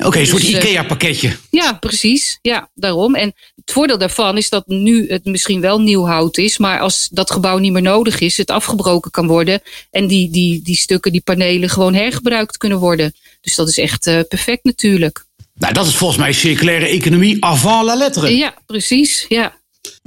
Oké, 0.06 0.19
een 0.19 0.27
soort 0.27 0.42
Dus, 0.42 0.51
eh, 0.51 0.63
IKEA-pakketje. 0.63 1.36
Ja, 1.50 1.74
precies. 1.74 2.39
Ja, 2.42 2.69
daarom. 2.74 3.15
En 3.15 3.33
het 3.56 3.71
voordeel 3.71 3.98
daarvan 3.98 4.38
is 4.38 4.50
dat 4.50 4.68
nu 4.68 5.07
het 5.07 5.25
misschien 5.25 5.62
wel 5.62 5.81
nieuw 5.81 6.06
hout 6.06 6.38
is, 6.38 6.57
maar 6.57 6.80
als 6.80 7.07
dat 7.12 7.31
gebouw 7.31 7.57
niet 7.57 7.71
meer 7.71 7.81
nodig 7.81 8.19
is, 8.19 8.38
het 8.38 8.51
afgebroken 8.51 9.12
kan 9.12 9.27
worden 9.27 9.62
en 9.92 10.07
die, 10.07 10.30
die, 10.30 10.62
die 10.62 10.75
stukken, 10.75 11.12
die 11.12 11.21
panelen 11.21 11.69
gewoon 11.69 11.94
hergebruikt 11.94 12.57
kunnen 12.57 12.80
worden. 12.80 13.13
Dus 13.42 13.56
dat 13.56 13.68
is 13.68 13.77
echt 13.77 14.07
eh, 14.07 14.19
perfect 14.27 14.63
natuurlijk. 14.63 15.25
Nou, 15.53 15.74
dat 15.74 15.88
is 15.88 15.95
volgens 15.95 16.19
mij 16.19 16.33
circulaire 16.33 16.86
economie 16.86 17.45
avant 17.45 17.86
la 17.86 17.95
lettre. 17.95 18.38
Ja, 18.38 18.54
precies. 18.65 19.25
Ja. 19.27 19.59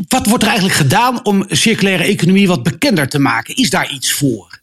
Wat 0.08 0.26
wordt 0.26 0.42
er 0.42 0.48
eigenlijk 0.48 0.78
gedaan 0.78 1.24
om 1.24 1.46
circulaire 1.48 2.04
economie 2.04 2.46
wat 2.46 2.62
bekender 2.62 3.08
te 3.08 3.18
maken? 3.18 3.56
Is 3.56 3.70
daar 3.70 3.92
iets 3.92 4.12
voor? 4.12 4.60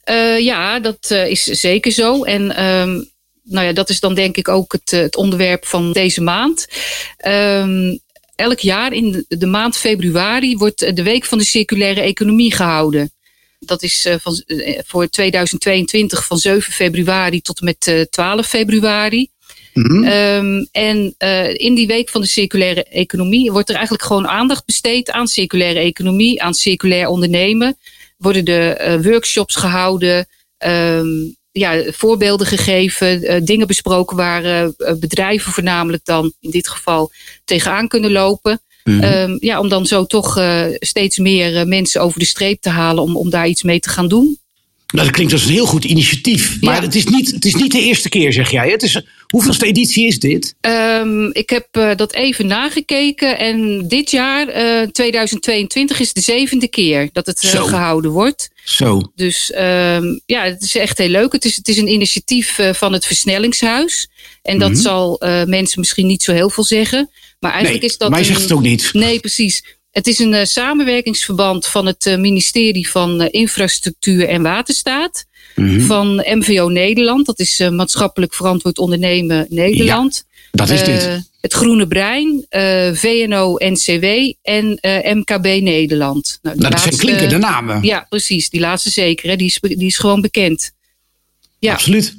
Eh, 0.00 0.38
ja, 0.38 0.80
dat 0.80 1.10
is 1.10 1.42
zeker 1.44 1.92
zo. 1.92 2.22
En 2.22 2.56
ehm, 2.56 3.00
nou 3.44 3.66
ja, 3.66 3.72
dat 3.72 3.88
is 3.88 4.00
dan 4.00 4.14
denk 4.14 4.36
ik 4.36 4.48
ook 4.48 4.72
het, 4.72 4.92
eh, 4.92 5.00
het 5.00 5.16
onderwerp 5.16 5.66
van 5.66 5.92
deze 5.92 6.20
maand. 6.20 6.66
Ehm, 7.16 7.96
elk 8.34 8.58
jaar 8.58 8.92
in 8.92 9.12
de, 9.12 9.24
de 9.38 9.46
maand 9.46 9.76
februari 9.76 10.56
wordt 10.56 10.96
de 10.96 11.02
Week 11.02 11.24
van 11.24 11.38
de 11.38 11.44
Circulaire 11.44 12.00
Economie 12.00 12.54
gehouden. 12.54 13.12
Dat 13.58 13.82
is 13.82 14.04
eh, 14.04 14.14
van, 14.20 14.42
eh, 14.46 14.78
voor 14.86 15.08
2022 15.08 16.26
van 16.26 16.38
7 16.38 16.72
februari 16.72 17.40
tot 17.40 17.58
en 17.58 17.64
met 17.64 17.86
eh, 17.86 18.00
12 18.00 18.46
februari. 18.46 19.32
Ehm, 19.74 20.64
en 20.72 21.14
eh, 21.18 21.54
in 21.54 21.74
die 21.74 21.86
week 21.86 22.08
van 22.08 22.20
de 22.20 22.26
circulaire 22.26 22.84
economie 22.84 23.52
wordt 23.52 23.68
er 23.68 23.74
eigenlijk 23.74 24.04
gewoon 24.04 24.28
aandacht 24.28 24.64
besteed 24.64 25.10
aan 25.10 25.26
circulaire 25.26 25.78
economie, 25.78 26.42
aan 26.42 26.54
circulair 26.54 27.08
ondernemen. 27.08 27.76
Worden 28.16 28.44
er 28.44 28.76
eh, 28.76 29.02
workshops 29.02 29.54
gehouden, 29.54 30.26
ehm, 30.58 31.06
ja, 31.58 31.82
voorbeelden 31.92 32.46
gegeven, 32.46 33.22
eh, 33.22 33.40
dingen 33.44 33.66
besproken 33.66 34.16
waar 34.16 34.44
eh, 34.44 34.68
bedrijven 35.00 35.52
voornamelijk 35.52 36.04
dan 36.04 36.32
in 36.40 36.50
dit 36.50 36.68
geval 36.68 37.10
tegenaan 37.44 37.88
kunnen 37.88 38.12
lopen. 38.12 38.60
Ehm, 38.84 39.36
ja, 39.40 39.60
om 39.60 39.68
dan 39.68 39.86
zo 39.86 40.04
toch 40.04 40.38
eh, 40.38 40.64
steeds 40.78 41.18
meer 41.18 41.56
eh, 41.56 41.66
mensen 41.66 42.00
over 42.00 42.18
de 42.18 42.24
streep 42.24 42.60
te 42.60 42.68
halen 42.68 43.02
om, 43.02 43.16
om 43.16 43.30
daar 43.30 43.48
iets 43.48 43.62
mee 43.62 43.80
te 43.80 43.88
gaan 43.88 44.08
doen. 44.08 44.38
Nou, 44.86 45.06
dat 45.06 45.14
klinkt 45.14 45.32
als 45.32 45.44
een 45.44 45.50
heel 45.50 45.66
goed 45.66 45.84
initiatief. 45.84 46.56
Maar 46.60 46.74
Ja. 46.74 46.82
het, 46.82 46.94
is 46.94 47.04
niet, 47.04 47.30
het 47.30 47.44
is 47.44 47.54
niet 47.54 47.72
de 47.72 47.80
eerste 47.80 48.08
keer, 48.08 48.32
zeg 48.32 48.50
jij. 48.50 48.70
Het 48.70 48.82
is, 48.82 49.00
hoeveelste 49.28 49.66
editie 49.66 50.06
is 50.06 50.18
dit? 50.18 50.54
Ehm, 50.60 51.26
ik 51.32 51.50
heb 51.50 51.66
eh, 51.70 51.90
dat 51.96 52.12
even 52.12 52.46
nagekeken. 52.46 53.38
En 53.38 53.88
dit 53.88 54.10
jaar, 54.10 54.48
eh, 54.48 54.88
2022, 54.88 56.00
is 56.00 56.12
de 56.12 56.20
zevende 56.20 56.68
keer 56.68 57.08
dat 57.12 57.26
het 57.26 57.44
eh, 57.44 57.50
gehouden 57.64 58.10
wordt. 58.10 58.48
Zo. 58.64 59.12
Dus 59.16 59.50
ehm, 59.50 60.04
ja, 60.26 60.42
het 60.44 60.62
is 60.62 60.76
echt 60.76 60.98
heel 60.98 61.08
leuk. 61.08 61.32
Het 61.32 61.44
is, 61.44 61.56
het 61.56 61.68
is 61.68 61.76
een 61.76 61.88
initiatief 61.92 62.58
van 62.72 62.92
het 62.92 63.06
Versnellingshuis. 63.06 64.08
En 64.42 64.58
dat 64.58 64.78
zal 64.78 65.18
eh, 65.20 65.44
mensen 65.44 65.80
misschien 65.80 66.06
niet 66.06 66.22
zo 66.22 66.32
heel 66.32 66.50
veel 66.50 66.64
zeggen. 66.64 67.10
Maar 67.40 67.52
eigenlijk 67.52 67.82
Nee, 67.82 67.90
is 67.90 67.98
dat. 67.98 68.10
maar 68.10 68.18
je 68.20 68.24
een- 68.26 68.30
zegt 68.32 68.42
het 68.48 68.52
ook 68.52 68.62
niet. 68.64 68.90
Nee, 68.92 69.20
precies. 69.20 69.64
Het 69.94 70.06
is 70.06 70.18
een 70.18 70.34
eh, 70.34 70.44
samenwerkingsverband 70.44 71.66
van 71.66 71.86
het 71.86 72.06
eh, 72.06 72.16
ministerie 72.18 72.88
van 72.90 73.20
eh, 73.20 73.28
Infrastructuur 73.30 74.28
en 74.28 74.42
Waterstaat. 74.42 75.24
Mhm. 75.54 75.80
Van 75.80 76.14
MVO 76.16 76.68
Nederland, 76.68 77.26
dat 77.26 77.38
is 77.40 77.68
Maatschappelijk 77.70 78.34
Verantwoord 78.34 78.78
Ondernemen 78.78 79.46
Nederland. 79.48 80.24
Dat 80.50 80.70
is 80.70 80.84
dit. 80.84 81.28
Het 81.40 81.52
Groene 81.52 81.86
Brein, 81.86 82.46
VNO-NCW 82.96 84.32
en 84.42 84.78
MKB 85.18 85.44
Nederland. 85.44 86.38
Nou, 86.42 86.56
Nou, 86.56 86.70
dat 86.70 86.80
zijn 86.80 86.92
laatste- 86.92 87.06
klinkende 87.06 87.38
namen. 87.38 87.82
Ja, 87.82 88.06
precies. 88.08 88.50
Die 88.50 88.60
laatste 88.60 88.90
zeker. 88.90 89.30
Hè. 89.30 89.36
Die, 89.36 89.46
is, 89.46 89.58
die 89.60 89.86
is 89.86 89.98
gewoon 89.98 90.20
bekend. 90.20 90.72
Ja. 91.58 91.72
Absoluut. 91.72 92.16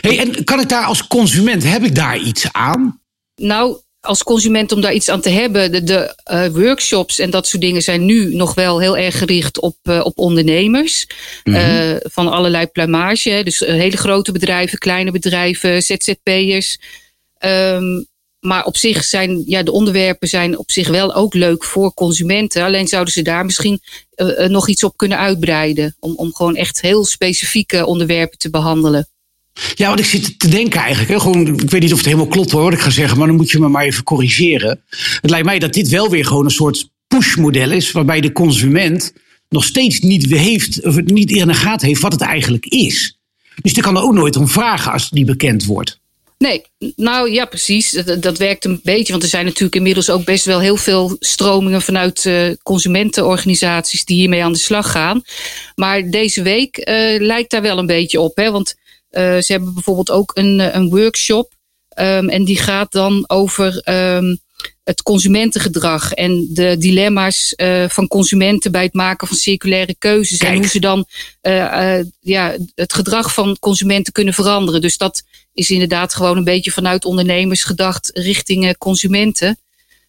Hey, 0.00 0.18
en 0.18 0.44
kan 0.44 0.60
ik 0.60 0.68
daar 0.68 0.84
als 0.84 1.06
consument, 1.06 1.62
heb 1.64 1.82
ik 1.82 1.94
daar 1.94 2.18
iets 2.18 2.52
aan? 2.52 3.00
Nou, 3.36 3.78
als 4.08 4.22
consument 4.22 4.72
om 4.72 4.80
daar 4.80 4.92
iets 4.92 5.08
aan 5.08 5.20
te 5.20 5.30
hebben, 5.30 5.72
de, 5.72 5.82
de 5.82 6.14
eh, 6.24 6.46
workshops 6.46 7.18
en 7.18 7.30
dat 7.30 7.46
soort 7.46 7.62
dingen 7.62 7.82
zijn 7.82 8.04
nu 8.04 8.34
nog 8.34 8.54
wel 8.54 8.80
heel 8.80 8.96
erg 8.96 9.18
gericht 9.18 9.60
op, 9.60 9.76
eh, 9.82 10.00
op 10.04 10.18
ondernemers. 10.18 11.06
eh, 11.42 11.96
van 12.02 12.28
allerlei 12.28 12.66
plumage. 12.66 13.30
hè. 13.30 13.42
Dus 13.42 13.58
hele 13.58 13.96
grote 13.96 14.32
bedrijven, 14.32 14.78
kleine 14.78 15.10
bedrijven, 15.10 15.82
ZZP'ers. 15.82 16.78
Ehm, 17.38 18.04
maar 18.40 18.64
op 18.64 18.76
zich 18.76 19.04
zijn 19.04 19.42
ja, 19.46 19.62
de 19.62 19.72
onderwerpen 19.72 20.28
zijn 20.28 20.58
op 20.58 20.70
zich 20.70 20.88
wel 20.88 21.14
ook 21.14 21.34
leuk 21.34 21.64
voor 21.64 21.94
consumenten. 21.94 22.62
Alleen 22.62 22.88
zouden 22.88 23.12
ze 23.12 23.22
daar 23.22 23.44
misschien 23.44 23.80
nog 24.48 24.68
iets 24.68 24.84
op 24.84 24.96
kunnen 24.96 25.18
uitbreiden. 25.18 25.96
Om, 26.00 26.14
om 26.16 26.34
gewoon 26.34 26.56
echt 26.56 26.80
heel 26.80 27.04
specifieke 27.04 27.86
onderwerpen 27.86 28.38
te 28.38 28.50
behandelen. 28.50 29.08
Ja, 29.74 29.88
want 29.88 30.00
ik 30.00 30.06
zit 30.06 30.38
te 30.38 30.48
denken 30.48 30.80
eigenlijk. 30.80 31.10
Hè, 31.10 31.20
gewoon, 31.20 31.46
ik 31.46 31.70
weet 31.70 31.80
niet 31.80 31.92
of 31.92 31.96
het 31.96 32.06
helemaal 32.06 32.28
klopt 32.28 32.50
hoor, 32.50 32.62
wat 32.62 32.72
ik 32.72 32.80
ga 32.80 32.90
zeggen, 32.90 33.18
maar 33.18 33.26
dan 33.26 33.36
moet 33.36 33.50
je 33.50 33.58
me 33.58 33.68
maar 33.68 33.84
even 33.84 34.04
corrigeren. 34.04 34.80
Het 35.20 35.30
lijkt 35.30 35.46
mij 35.46 35.58
dat 35.58 35.72
dit 35.72 35.88
wel 35.88 36.10
weer 36.10 36.24
gewoon 36.24 36.44
een 36.44 36.50
soort 36.50 36.88
pushmodel 37.08 37.70
is, 37.70 37.90
waarbij 37.90 38.20
de 38.20 38.32
consument 38.32 39.12
nog 39.48 39.64
steeds 39.64 40.00
niet 40.00 40.30
heeft, 40.30 40.84
of 40.86 41.02
niet 41.02 41.30
in 41.30 41.46
de 41.46 41.54
gaten 41.54 41.86
heeft 41.86 42.02
wat 42.02 42.12
het 42.12 42.20
eigenlijk 42.20 42.66
is. 42.66 43.18
Dus 43.62 43.72
die 43.72 43.82
kan 43.82 43.96
er 43.96 44.02
ook 44.02 44.14
nooit 44.14 44.36
om 44.36 44.48
vragen 44.48 44.92
als 44.92 45.02
het 45.04 45.12
niet 45.12 45.26
bekend 45.26 45.64
wordt. 45.64 46.00
Nee, 46.38 46.64
nou 46.96 47.30
ja, 47.30 47.44
precies. 47.44 48.02
Dat, 48.20 48.38
werkt 48.38 48.64
een 48.64 48.80
beetje. 48.82 49.12
Want 49.12 49.22
er 49.22 49.28
zijn 49.28 49.44
natuurlijk 49.44 49.74
inmiddels 49.74 50.10
ook 50.10 50.24
best 50.24 50.44
wel 50.44 50.60
heel 50.60 50.76
veel 50.76 51.16
stromingen 51.20 51.82
vanuit 51.82 52.24
uh, 52.24 52.50
consumentenorganisaties 52.62 54.04
die 54.04 54.16
hiermee 54.16 54.44
aan 54.44 54.52
de 54.52 54.58
slag 54.58 54.90
gaan. 54.90 55.22
Maar 55.74 56.10
deze 56.10 56.42
week 56.42 56.76
uh, 56.78 57.20
lijkt 57.20 57.50
daar 57.50 57.62
wel 57.62 57.78
een 57.78 57.86
beetje 57.86 58.20
op. 58.20 58.36
Hè? 58.36 58.50
Want 58.50 58.74
ze 59.10 59.46
hebben 59.46 59.74
bijvoorbeeld 59.74 60.10
ook 60.10 60.30
een, 60.34 60.76
een 60.76 60.88
workshop. 60.88 61.56
Um, 61.98 62.28
en 62.28 62.44
die 62.44 62.58
gaat 62.58 62.92
dan 62.92 63.24
over 63.26 63.82
um, 64.16 64.38
het 64.84 65.02
consumentengedrag 65.02 66.12
en 66.12 66.46
de 66.50 66.76
dilemma's 66.78 67.54
uh, 67.56 67.88
van 67.88 68.08
consumenten 68.08 68.72
bij 68.72 68.82
het 68.82 68.92
maken 68.92 69.28
van 69.28 69.36
circulaire 69.36 69.94
keuzes. 69.98 70.38
Kijk. 70.38 70.52
En 70.52 70.58
hoe 70.58 70.66
ze 70.66 70.80
dan 70.80 71.06
uh, 71.42 71.54
uh, 71.54 72.04
ja, 72.20 72.56
het 72.74 72.92
gedrag 72.92 73.34
van 73.34 73.56
consumenten 73.60 74.12
kunnen 74.12 74.34
veranderen. 74.34 74.80
Dus 74.80 74.96
dat 74.96 75.22
is 75.54 75.70
inderdaad 75.70 76.14
gewoon 76.14 76.36
een 76.36 76.44
beetje 76.44 76.70
vanuit 76.70 77.04
ondernemers 77.04 77.64
gedacht 77.64 78.10
richting 78.14 78.78
consumenten. 78.78 79.58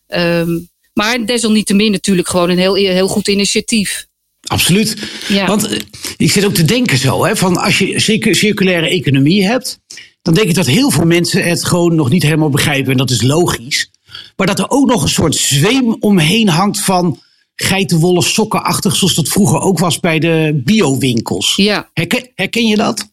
Um, 0.08 0.70
maar 0.94 1.26
desalniettemin 1.26 1.92
natuurlijk 1.92 2.28
gewoon 2.28 2.50
een 2.50 2.58
heel, 2.58 2.76
heel 2.76 3.08
goed 3.08 3.28
initiatief. 3.28 4.08
Absoluut. 4.50 4.96
Ja. 5.28 5.48
Want 5.48 5.70
ik 6.18 6.32
zit 6.32 6.46
ook 6.46 6.54
te 6.54 6.66
denken 6.66 6.98
zo, 6.98 7.26
hè, 7.26 7.36
van 7.36 7.58
als 7.58 7.78
je 7.78 8.00
circulaire 8.34 8.90
economie 8.90 9.46
hebt, 9.46 9.80
dan 10.22 10.34
denk 10.34 10.48
ik 10.48 10.56
dat 10.56 10.66
heel 10.66 10.92
veel 10.92 11.06
mensen 11.06 11.44
het 11.44 11.66
gewoon 11.66 11.96
nog 11.96 12.10
niet 12.10 12.24
helemaal 12.24 12.50
begrijpen. 12.50 12.92
En 12.92 12.98
dat 12.98 13.10
is 13.10 13.22
logisch. 13.22 13.92
Maar 14.36 14.48
dat 14.48 14.60
er 14.60 14.70
ook 14.70 14.88
nog 14.88 15.02
een 15.04 15.10
soort 15.10 15.36
zweem 15.36 15.96
omheen 16.00 16.50
hangt 16.50 16.80
van 16.80 17.20
geitenwolle 17.56 18.22
sokkenachtig, 18.22 18.96
zoals 18.96 19.16
dat 19.16 19.28
vroeger 19.28 19.60
ook 19.60 19.80
was 19.80 20.00
bij 20.00 20.20
de 20.20 20.62
biowinkels. 20.64 21.56
Ja. 21.56 21.90
Herken, 21.94 22.32
herken 22.36 22.68
je 22.68 22.76
dat? 22.76 23.10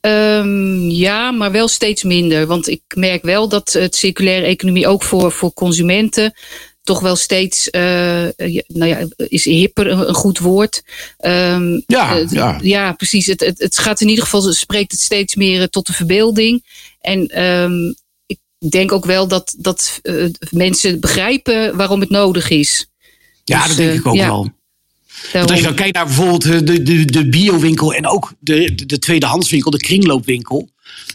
Um, 0.00 0.90
ja, 0.90 1.30
maar 1.30 1.52
wel 1.52 1.68
steeds 1.68 2.02
minder. 2.02 2.46
Want 2.46 2.68
ik 2.68 2.82
merk 2.94 3.22
wel 3.22 3.48
dat 3.48 3.72
het 3.72 3.96
circulaire 3.96 4.46
economie 4.46 4.86
ook 4.86 5.02
voor, 5.02 5.32
voor 5.32 5.52
consumenten 5.52 6.34
toch 6.88 7.00
wel 7.00 7.16
steeds, 7.16 7.68
uh, 7.70 7.82
nou 8.66 8.86
ja, 8.86 9.06
is 9.16 9.44
hipper 9.44 9.86
een, 9.86 10.08
een 10.08 10.14
goed 10.14 10.38
woord. 10.38 10.82
Um, 11.20 11.82
ja, 11.86 12.18
uh, 12.18 12.30
ja. 12.30 12.58
ja, 12.62 12.92
precies. 12.92 13.26
Het, 13.26 13.40
het, 13.40 13.58
het 13.58 13.78
gaat 13.78 14.00
in 14.00 14.08
ieder 14.08 14.24
geval, 14.24 14.52
spreekt 14.52 14.92
het 14.92 15.00
steeds 15.00 15.34
meer 15.34 15.68
tot 15.68 15.86
de 15.86 15.92
verbeelding. 15.92 16.64
En 17.00 17.42
um, 17.44 17.94
ik 18.26 18.38
denk 18.70 18.92
ook 18.92 19.04
wel 19.04 19.28
dat, 19.28 19.54
dat 19.58 20.00
mensen 20.50 21.00
begrijpen 21.00 21.76
waarom 21.76 22.00
het 22.00 22.10
nodig 22.10 22.50
is. 22.50 22.86
Ja, 23.44 23.58
dus, 23.58 23.68
dat 23.68 23.76
denk 23.76 23.98
ik 23.98 24.06
ook 24.06 24.14
ja. 24.14 24.26
wel. 24.26 24.50
Want 25.32 25.50
als 25.50 25.58
je 25.58 25.64
dan 25.64 25.74
kijkt 25.74 25.94
naar 25.94 26.06
bijvoorbeeld 26.06 26.42
de, 26.42 26.82
de, 26.82 27.04
de 27.04 27.28
biowinkel 27.28 27.94
en 27.94 28.06
ook 28.06 28.32
de, 28.40 28.74
de, 28.74 28.86
de 28.86 28.98
tweedehandswinkel, 28.98 29.70
de 29.70 29.78
kringloopwinkel. 29.78 30.68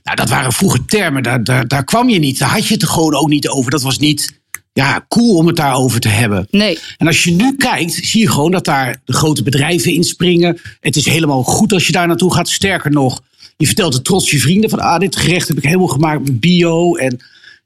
Nou, 0.03 0.18
dat 0.18 0.30
waren 0.30 0.53
vroeger 0.53 0.86
termen, 0.86 1.24
daar, 1.24 1.44
daar, 1.44 1.68
daar 1.68 1.84
kwam 1.84 2.10
je 2.10 2.20
niet. 2.20 2.39
Daar 2.39 2.50
had 2.50 2.68
je 2.68 2.74
het 2.74 2.82
er 2.82 2.88
gewoon 2.88 3.15
ook 3.15 3.30
niet 3.30 3.48
over. 3.48 3.72
Dat 3.72 3.82
was 3.82 3.98
niet 3.98 4.42
ja, 4.74 5.06
cool 5.08 5.36
om 5.36 5.48
het 5.48 5.56
daarover 5.56 6.00
te 6.00 6.08
hebben. 6.08 6.48
Nee. 6.51 6.80
En 6.98 7.08
als 7.08 7.24
je 7.24 7.32
nu 7.32 7.56
kijkt, 7.58 7.94
zie 7.94 8.22
je 8.22 8.30
gewoon 8.30 8.51
dat 8.51 8.65
daar 8.65 9.01
de 9.06 9.13
grote 9.13 9.44
bedrijven 9.44 9.94
inspringen. 9.94 10.60
Het 10.80 10.96
is 10.96 11.06
helemaal 11.06 11.44
goed 11.44 11.74
als 11.74 11.86
je 11.88 11.92
daar 11.92 12.08
naartoe 12.08 12.34
gaat. 12.34 12.50
Sterker 12.50 12.92
nog, 12.92 13.22
je 13.58 13.65
vertelt 13.65 13.94
het 13.94 14.03
trots 14.03 14.32
je 14.32 14.39
vrienden 14.39 14.70
van 14.70 14.80
ah, 14.80 15.00
dit 15.00 15.15
gerecht 15.15 15.48
heb 15.48 15.58
ik 15.58 15.63
helemaal 15.63 15.88
gemaakt 15.88 16.24
met 16.24 16.39
bio. 16.39 16.96
En 16.96 17.20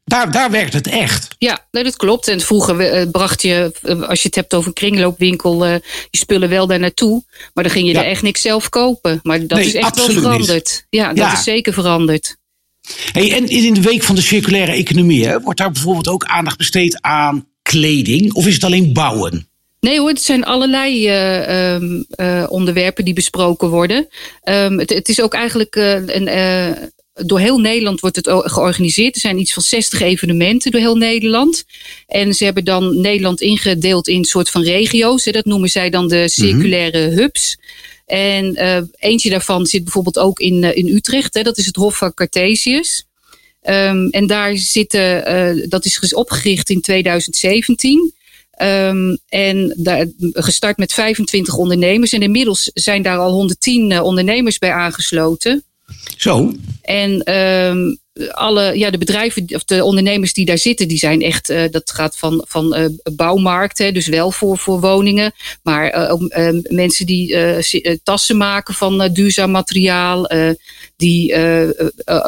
daar, 0.06 0.32
daar 0.32 0.52
werkt 0.52 0.74
het 0.74 0.88
echt. 0.88 1.28
Ja, 1.38 1.66
nee, 1.72 1.84
dat 1.84 1.96
klopt. 1.96 2.28
En 2.28 2.40
vroeger 2.42 3.02
uh, 3.02 3.12
bracht 3.12 3.42
je, 3.42 3.74
uh, 3.84 4.02
als 4.02 4.22
je 4.22 4.28
het 4.28 4.36
hebt 4.36 4.54
over 4.56 4.74
kringloopwinkel, 4.74 5.66
uh, 5.68 5.74
je 6.10 6.18
spullen 6.18 6.50
wel 6.50 6.68
daar 6.68 6.80
naartoe. 6.80 7.24
Maar 7.54 7.64
dan 7.64 7.74
ging 7.74 7.88
je 7.88 7.94
ja. 7.94 8.00
er 8.04 8.10
echt 8.10 8.22
niks 8.22 8.42
zelf 8.42 8.70
kopen. 8.70 9.20
Maar 9.24 9.40
dat 9.48 9.58
Nee, 9.58 9.68
is 9.68 9.74
echt 9.74 9.96
wel 9.96 10.10
veranderd. 10.10 10.50
niet. 10.50 10.86
Ja, 10.90 11.08
dat 11.08 11.18
Ja. 11.18 11.34
is 11.34 11.44
zeker 11.44 11.74
veranderd. 11.74 12.38
Hey, 13.12 13.34
en 13.34 13.48
in 13.48 13.74
de 13.74 13.82
week 13.82 14.04
van 14.04 14.16
de 14.16 14.22
circulaire 14.22 14.72
economie, 14.72 15.28
hè, 15.28 15.42
wordt 15.42 15.60
daar 15.60 15.72
bijvoorbeeld 15.72 16.08
ook 16.08 16.26
aandacht 16.26 16.58
besteed 16.58 17.02
aan 17.02 17.48
kleding? 17.62 18.34
Of 18.34 18.48
is 18.48 18.54
het 18.54 18.64
alleen 18.64 18.94
bouwen? 18.94 19.48
Nee 19.80 20.00
hoor, 20.00 20.10
het 20.10 20.22
zijn 20.22 20.44
allerlei 20.44 21.08
uh, 21.08 21.74
um, 21.74 22.06
uh, 22.16 22.46
onderwerpen 22.50 23.06
die 23.06 23.14
besproken 23.14 23.70
worden. 23.70 24.08
Um, 24.44 24.80
het, 24.80 24.90
het, 24.90 25.10
is 25.10 25.22
ook 25.22 25.34
eigenlijk 25.34 25.76
uh, 25.76 25.94
een, 25.94 26.30
door 27.14 27.40
heel 27.40 27.60
Nederland 27.60 28.00
wordt 28.00 28.16
het 28.16 28.30
georganiseerd. 28.30 29.16
Er 29.16 29.22
zijn 29.22 29.40
iets 29.40 29.54
van 29.54 29.64
60 29.64 30.02
evenementen 30.02 30.72
door 30.72 30.82
heel 30.82 30.96
Nederland. 30.96 31.64
En 32.08 32.34
ze 32.34 32.44
hebben 32.44 32.66
dan 32.66 33.02
Nederland 33.02 33.42
ingedeeld 33.42 34.08
in 34.08 34.18
een 34.18 34.26
soort 34.26 34.50
van 34.50 34.64
regio's. 34.64 35.26
Hè, 35.26 35.32
dat 35.32 35.46
noemen 35.46 35.70
zij 35.70 35.90
dan 35.90 36.08
de 36.08 36.30
circulaire 36.30 37.02
mm 37.02 37.08
-hmm. 37.08 37.18
hubs. 37.18 37.58
En 38.08 38.46
uh, 38.46 38.82
eentje 38.98 39.30
daarvan 39.30 39.66
zit 39.66 39.84
bijvoorbeeld 39.84 40.20
ook 40.20 40.40
in, 40.40 40.64
uh, 40.64 40.76
in 40.76 40.88
Utrecht. 40.88 41.34
Hè, 41.34 41.42
dat 41.42 41.58
is 41.58 41.66
het 41.66 41.76
Hof 41.76 41.98
van 41.98 42.14
Cartesius. 42.14 43.06
Um, 43.64 44.10
en 44.10 44.28
daar 44.28 44.58
zitten, 44.58 45.34
uh, 45.34 45.66
dat 45.70 45.86
is 45.86 46.14
opgericht 46.14 46.70
in 46.70 46.82
2017. 46.82 48.14
Um, 48.62 49.18
en 49.28 49.74
daar, 49.78 50.06
gestart 50.20 50.78
met 50.78 50.94
25 50.94 51.56
ondernemers. 51.56 52.14
En 52.14 52.22
inmiddels 52.22 52.72
zijn 52.74 53.02
daar 53.02 53.18
al 53.18 53.32
110 53.32 54.02
ondernemers 54.02 54.58
bij 54.58 54.72
aangesloten. 54.72 55.64
Zo. 56.18 56.54
En 56.82 57.34
um, 57.36 58.00
alle, 58.32 58.78
ja, 58.78 58.90
de 58.90 58.98
bedrijven 58.98 59.46
of 59.54 59.64
de 59.64 59.84
ondernemers 59.84 60.34
die 60.34 60.46
daar 60.46 60.58
zitten, 60.58 60.88
die 60.88 60.98
zijn 60.98 61.22
echt, 61.22 61.50
uh, 61.50 61.64
dat 61.72 61.92
gaat 61.92 62.18
van, 62.18 62.46
van 62.48 62.78
uh, 62.78 62.86
bouwmarkten, 63.16 63.94
dus 63.94 64.08
wel 64.08 64.32
voor, 64.32 64.58
voor 64.58 64.80
woningen, 64.80 65.34
maar 65.64 66.12
uh, 66.20 66.60
mensen 66.64 67.06
die 67.06 67.36
tassen 68.04 68.38
maken 68.38 68.74
van 68.74 69.10
duurzaam 69.14 69.52
materiaal, 69.52 70.30
die 70.96 71.36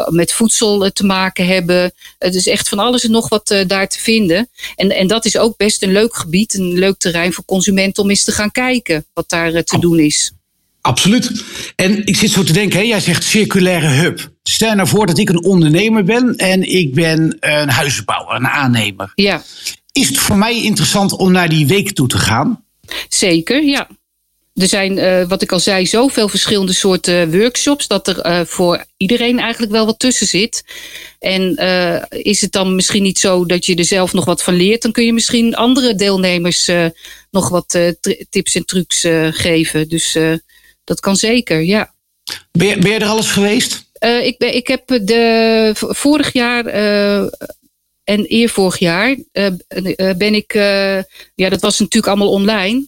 met 0.10 0.34
voedsel 0.34 0.92
te 0.92 1.06
maken 1.06 1.46
hebben. 1.48 1.92
Het 2.18 2.36
is 2.36 2.48
echt 2.48 2.70
van 2.70 2.80
alles 2.80 3.04
en 3.04 3.12
nog 3.12 3.30
wat 3.30 3.56
daar 3.68 3.88
te 3.88 4.00
vinden. 4.00 4.50
En, 4.75 4.89
en 4.89 5.08
dat 5.08 5.25
is 5.25 5.38
ook 5.38 5.58
best 5.58 5.84
een 5.84 5.92
leuk 5.92 6.16
gebied, 6.16 6.54
een 6.54 6.80
leuk 6.80 6.98
terrein 6.98 7.34
voor 7.34 7.46
consumenten 7.46 8.04
om 8.04 8.10
eens 8.10 8.24
te 8.24 8.32
gaan 8.32 8.51
kijken 8.51 9.06
wat 9.13 9.30
daar 9.30 9.63
te 9.63 9.80
doen 9.80 10.00
is. 10.00 10.32
Absoluut. 10.81 11.43
En 11.75 12.05
ik 12.05 12.15
zit 12.15 12.31
zo 12.31 12.43
te 12.43 12.53
denken, 12.53 12.79
hè, 12.79 12.86
jij 12.86 13.00
zegt 13.00 13.24
circulaire 13.24 13.88
hub. 13.88 14.31
Stel 14.43 14.75
nou 14.75 14.88
voor 14.88 15.05
dat 15.05 15.17
ik 15.17 15.29
een 15.29 15.43
ondernemer 15.43 16.03
ben 16.03 16.36
en 16.36 16.71
ik 16.71 16.93
ben 16.93 17.38
een 17.39 17.69
huizenbouwer, 17.69 18.36
een 18.36 18.48
aannemer. 18.48 19.12
Ja. 19.15 19.43
Is 19.91 20.07
het 20.07 20.17
voor 20.17 20.38
mij 20.38 20.63
interessant 20.63 21.12
om 21.12 21.31
naar 21.31 21.50
die 21.50 21.67
week 21.67 21.91
toe 21.91 22.07
te 22.07 22.17
gaan? 22.17 22.63
Zeker, 23.09 23.63
ja. 23.63 23.88
Er 24.55 24.67
zijn, 24.67 24.98
uh, 24.98 25.27
wat 25.27 25.41
ik 25.41 25.51
al 25.51 25.59
zei, 25.59 25.86
zoveel 25.86 26.29
verschillende 26.29 26.74
soorten 26.74 27.39
workshops 27.39 27.88
dat 27.88 28.07
er 28.07 28.25
uh, 28.25 28.45
voor 28.45 28.86
iedereen 28.98 29.39
eigenlijk 29.39 29.71
wel 29.71 29.86
wat 29.86 30.00
tussen 30.00 30.27
zit. 30.27 30.63
En 31.19 31.55
uh, 31.59 32.01
is 32.09 32.41
het 32.41 32.51
dan 32.51 32.75
misschien 32.75 33.03
niet 33.03 33.19
zo 33.19 33.45
dat 33.45 33.65
je 33.65 33.75
er 33.75 33.86
zelf 33.86 34.13
nog 34.13 34.25
wat 34.25 34.43
van 34.43 34.53
leert, 34.53 34.81
dan 34.81 34.91
kun 34.91 35.05
je 35.05 35.13
misschien 35.13 35.55
andere 35.55 35.95
deelnemers 35.95 36.71
nog 37.31 37.50
wat 37.50 37.79
tips 38.29 38.55
en 38.55 38.65
trucs 38.65 39.05
geven. 39.31 39.89
Dus 39.89 40.17
dat 40.89 41.00
kan 41.00 41.15
zeker, 41.15 41.63
ja. 41.63 41.93
Ben 42.51 42.67
je, 42.67 42.77
ben 42.77 42.91
je 42.91 43.00
er 43.00 43.05
alles 43.05 43.31
geweest? 43.31 43.88
Uh, 44.03 44.25
ik, 44.25 44.38
ben, 44.38 44.55
ik 44.55 44.67
heb 44.67 44.88
de 44.88 45.72
vorig 45.75 46.34
jaar 46.34 46.65
uh, 46.65 47.22
en 48.03 48.25
eervorig 48.25 48.79
jaar 48.79 49.17
uh, 49.34 49.48
ben 50.17 50.34
ik, 50.34 50.53
ja, 51.36 51.50
dat 51.50 51.62
was 51.62 51.79
natuurlijk 51.79 52.08
allemaal 52.08 52.31
online. 52.31 52.88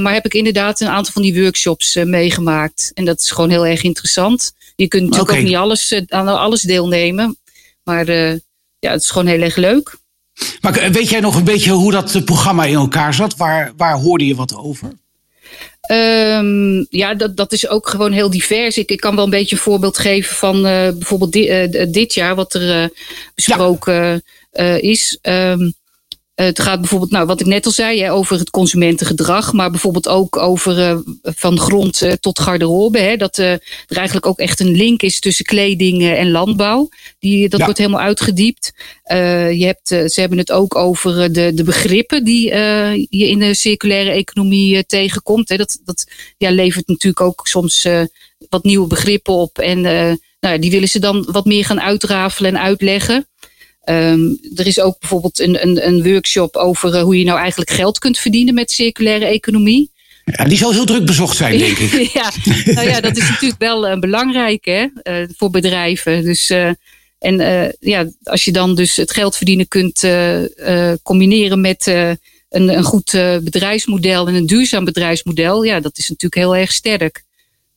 maar 0.00 0.12
heb 0.12 0.24
ik 0.24 0.34
inderdaad 0.34 0.80
een 0.80 0.88
aantal 0.88 1.12
van 1.12 1.22
die 1.22 1.40
workshops 1.40 1.94
meegemaakt. 1.94 2.90
En 2.94 3.04
dat 3.04 3.20
is 3.20 3.30
gewoon 3.30 3.50
heel 3.50 3.66
erg 3.66 3.82
interessant. 3.82 4.52
Je 4.76 4.88
kunt 4.88 5.02
natuurlijk 5.02 5.30
okay. 5.30 5.40
ook 5.42 5.48
niet 5.48 5.56
alles, 5.56 6.02
aan 6.08 6.28
alles 6.28 6.60
deelnemen. 6.60 7.36
Maar 7.82 8.06
ja, 8.78 8.90
het 8.90 9.02
is 9.02 9.10
gewoon 9.10 9.26
heel 9.26 9.42
erg 9.42 9.56
leuk. 9.56 9.96
Maar 10.60 10.90
weet 10.92 11.08
jij 11.08 11.20
nog 11.20 11.36
een 11.36 11.44
beetje 11.44 11.70
hoe 11.70 11.92
dat 11.92 12.24
programma 12.24 12.64
in 12.64 12.74
elkaar 12.74 13.14
zat? 13.14 13.36
Waar, 13.36 13.72
waar 13.76 13.98
hoorde 13.98 14.26
je 14.26 14.34
wat 14.34 14.56
over? 14.56 14.92
Um, 15.90 16.86
ja, 16.90 17.14
dat, 17.14 17.36
dat 17.36 17.52
is 17.52 17.68
ook 17.68 17.88
gewoon 17.88 18.12
heel 18.12 18.30
divers. 18.30 18.78
Ik, 18.78 18.90
ik 18.90 19.00
kan 19.00 19.14
wel 19.14 19.24
een 19.24 19.30
beetje 19.30 19.56
een 19.56 19.62
voorbeeld 19.62 19.98
geven 19.98 20.36
van 20.36 20.56
uh, 20.56 20.88
bijvoorbeeld 20.88 21.36
uh, 21.36 21.92
dit 21.92 22.14
jaar, 22.14 22.34
wat 22.34 22.54
er 22.54 22.82
uh, 22.82 22.88
besproken 23.34 24.22
is. 24.80 25.18
Um, 25.22 25.74
het 26.34 26.60
gaat 26.60 26.80
bijvoorbeeld, 26.80 27.10
nou, 27.10 27.26
wat 27.26 27.40
ik 27.40 27.46
net 27.46 27.66
al 27.66 27.72
zei, 27.72 28.00
hè, 28.00 28.12
over 28.12 28.38
het 28.38 28.50
consumentengedrag, 28.50 29.52
maar 29.52 29.70
bijvoorbeeld 29.70 30.08
ook 30.08 30.36
over 30.36 30.78
uh, 30.78 30.98
van 31.22 31.58
grond 31.58 32.02
uh, 32.02 32.12
tot 32.12 32.38
garderobe. 32.38 32.98
Hè, 32.98 33.16
dat 33.16 33.38
uh, 33.38 33.52
er 33.52 33.96
eigenlijk 33.96 34.26
ook 34.26 34.38
echt 34.38 34.60
een 34.60 34.76
link 34.76 35.02
is 35.02 35.20
tussen 35.20 35.44
kleding 35.44 36.02
en 36.02 36.30
landbouw. 36.30 36.88
Die, 37.18 37.48
dat 37.48 37.58
ja. 37.58 37.64
wordt 37.64 37.80
helemaal 37.80 38.00
uitgediept. 38.00 38.72
je 39.08 39.64
hebt, 39.64 39.88
ze 39.88 40.20
hebben 40.20 40.38
het 40.38 40.52
ook 40.52 40.74
over 40.74 41.32
de, 41.32 41.54
de 41.54 41.64
begrippen 41.64 42.24
die 42.24 42.48
je 43.08 43.28
in 43.28 43.38
de 43.38 43.54
circulaire 43.54 44.10
economie 44.10 44.86
tegenkomt. 44.86 45.48
Hè. 45.48 45.56
Dat, 45.56 45.80
dat 45.84 46.06
ja, 46.36 46.50
levert 46.50 46.88
natuurlijk 46.88 47.26
ook 47.26 47.46
soms 47.46 47.88
wat 48.48 48.64
nieuwe 48.64 48.86
begrippen 48.86 49.34
op. 49.34 49.58
En 49.58 49.80
nou, 50.40 50.58
die 50.58 50.70
willen 50.70 50.88
ze 50.88 50.98
dan 50.98 51.28
wat 51.30 51.44
meer 51.44 51.64
gaan 51.64 51.80
uitrafelen 51.80 52.54
en 52.54 52.62
uitleggen. 52.62 53.28
Ehm, 53.84 54.20
er 54.54 54.66
is 54.66 54.80
ook 54.80 54.98
bijvoorbeeld 54.98 55.40
een, 55.40 55.62
een, 55.62 55.86
een 55.86 56.02
workshop 56.02 56.56
over 56.56 57.00
hoe 57.00 57.18
je 57.18 57.24
nou 57.24 57.38
eigenlijk 57.38 57.70
geld 57.70 57.98
kunt 57.98 58.18
verdienen 58.18 58.54
met 58.54 58.70
circulaire 58.70 59.26
economie. 59.26 59.90
Ja, 60.24 60.44
die 60.44 60.58
zal 60.58 60.72
heel 60.72 60.84
druk 60.84 61.06
bezocht 61.06 61.36
zijn, 61.36 61.58
denk 61.58 61.78
ik. 61.78 61.92
ja, 62.12 62.30
nou 62.72 62.88
ja, 62.88 63.00
dat 63.00 63.16
is 63.16 63.28
natuurlijk 63.28 63.60
wel 63.60 63.98
belangrijk 63.98 64.64
hè, 64.64 64.86
voor 65.36 65.50
bedrijven. 65.50 66.24
Dus 66.24 66.50
en 67.18 67.74
ja, 67.80 68.10
als 68.22 68.44
je 68.44 68.52
dan 68.52 68.74
dus 68.74 68.96
het 68.96 69.12
geld 69.12 69.36
verdienen 69.36 69.68
kunt 69.68 70.06
combineren 71.02 71.60
met 71.60 71.86
een, 71.86 72.18
een 72.48 72.82
goed 72.82 73.10
bedrijfsmodel 73.42 74.28
en 74.28 74.34
een 74.34 74.46
duurzaam 74.46 74.84
bedrijfsmodel, 74.84 75.62
ja, 75.62 75.80
dat 75.80 75.98
is 75.98 76.08
natuurlijk 76.08 76.40
heel 76.40 76.56
erg 76.56 76.72
sterk. 76.72 77.24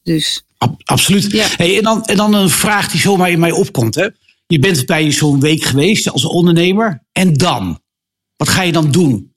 Dus. 0.03 0.43
absoluut. 0.83 1.31
Ja. 1.31 1.47
Hey, 1.57 1.77
en, 1.77 1.83
dan, 1.83 2.05
en 2.05 2.17
dan 2.17 2.33
een 2.33 2.49
vraag 2.49 2.91
die 2.91 2.99
zomaar 2.99 3.31
in 3.31 3.39
mij 3.39 3.51
opkomt. 3.51 3.95
Hè? 3.95 4.07
Je 4.47 4.59
bent 4.59 4.85
bij 4.85 5.11
zo'n 5.11 5.39
week 5.39 5.63
geweest 5.63 6.09
als 6.09 6.25
ondernemer. 6.25 7.05
En 7.11 7.33
dan? 7.33 7.79
Wat 8.35 8.49
ga 8.49 8.61
je 8.61 8.71
dan 8.71 8.91
doen? 8.91 9.35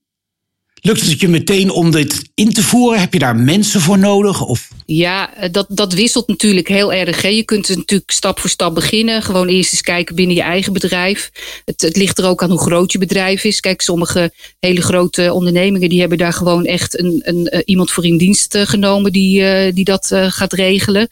Lukt 0.82 1.00
het 1.00 1.20
je 1.20 1.28
meteen 1.28 1.70
om 1.70 1.90
dit 1.90 2.30
in 2.34 2.52
te 2.52 2.62
voeren? 2.62 3.00
Heb 3.00 3.12
je 3.12 3.18
daar 3.18 3.36
mensen 3.36 3.80
voor 3.80 3.98
nodig? 3.98 4.46
Of? 4.46 4.68
Ja, 4.86 5.34
eh, 5.34 5.52
dat, 5.52 5.66
dat 5.68 5.92
wisselt 5.92 6.28
natuurlijk 6.28 6.68
heel 6.68 6.92
erg. 6.92 7.22
Hè. 7.22 7.28
Je 7.28 7.44
kunt 7.44 7.68
natuurlijk 7.68 8.10
stap 8.10 8.40
voor 8.40 8.50
stap 8.50 8.74
beginnen. 8.74 9.22
Gewoon 9.22 9.48
eerst 9.48 9.72
eens 9.72 9.82
kijken 9.82 10.14
binnen 10.14 10.36
je 10.36 10.42
eigen 10.42 10.72
bedrijf. 10.72 11.30
Het, 11.64 11.80
het 11.80 11.96
ligt 11.96 12.18
er 12.18 12.26
ook 12.26 12.42
aan 12.42 12.50
hoe 12.50 12.60
groot 12.60 12.92
je 12.92 12.98
bedrijf 12.98 13.44
is. 13.44 13.60
Kijk, 13.60 13.80
sommige 13.80 14.32
hele 14.60 14.82
grote 14.82 15.32
ondernemingen 15.32 15.88
die 15.88 16.00
hebben 16.00 16.18
daar 16.18 16.32
gewoon 16.32 16.64
echt 16.64 16.98
een, 16.98 17.20
een, 17.24 17.46
eh, 17.46 17.60
iemand 17.64 17.90
voor 17.90 18.04
in 18.04 18.18
dienst 18.18 18.54
eh, 18.54 18.66
genomen 18.66 19.12
die, 19.12 19.72
die 19.72 19.84
dat 19.84 20.06
gaat 20.12 20.52
regelen. 20.52 21.08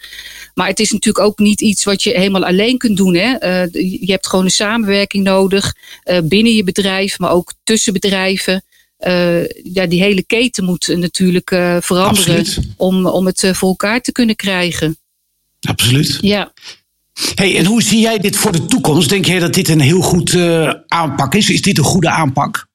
Maar 0.55 0.69
het 0.69 0.81
is 0.81 0.91
natuurlijk 0.91 1.25
ook 1.27 1.39
niet 1.39 1.61
iets 1.61 1.85
wat 1.85 2.03
je 2.03 2.11
helemaal 2.11 2.45
alleen 2.45 2.79
kunt 2.79 2.97
doen. 2.97 3.15
Hè. 3.15 3.31
je 3.73 3.99
hebt 4.07 4.27
gewoon 4.27 4.45
een 4.45 4.51
samenwerking 4.51 5.25
nodig 5.25 5.75
binnen 6.25 6.55
je 6.55 6.65
bedrijf, 6.65 7.19
maar 7.19 7.33
ook 7.33 7.53
tussen 7.65 7.93
bedrijven. 7.93 8.63
Uh, 9.07 9.49
ja, 9.49 9.87
die 9.87 10.03
hele 10.03 10.23
keten 10.23 10.65
moet 10.65 10.89
natuurlijk 10.97 11.51
uh, 11.51 11.77
veranderen 11.81 12.47
om, 12.77 13.07
om 13.07 13.27
het 13.27 13.43
uh, 13.43 13.55
voor 13.55 13.69
elkaar 13.69 14.01
te 14.01 14.13
kunnen 14.13 14.37
krijgen. 14.37 14.99
Absoluut. 15.61 16.19
Ja. 16.21 16.53
Hey, 17.35 17.57
en 17.57 17.65
hoe 17.65 17.83
zie 17.83 18.01
jij 18.01 18.19
dit 18.19 18.37
voor 18.37 18.53
de 18.53 18.67
toekomst? 18.67 19.09
Denk 19.09 19.27
jij 19.27 19.39
dat 19.39 19.55
dit 19.55 19.69
een 19.69 19.81
heel 19.81 20.01
goed 20.01 20.37
aanpak 20.89 21.35
is? 21.35 21.51
Is 21.51 21.63
dit 21.63 21.79
een 21.79 21.85
goede 21.85 22.11
aanpak? 22.11 22.67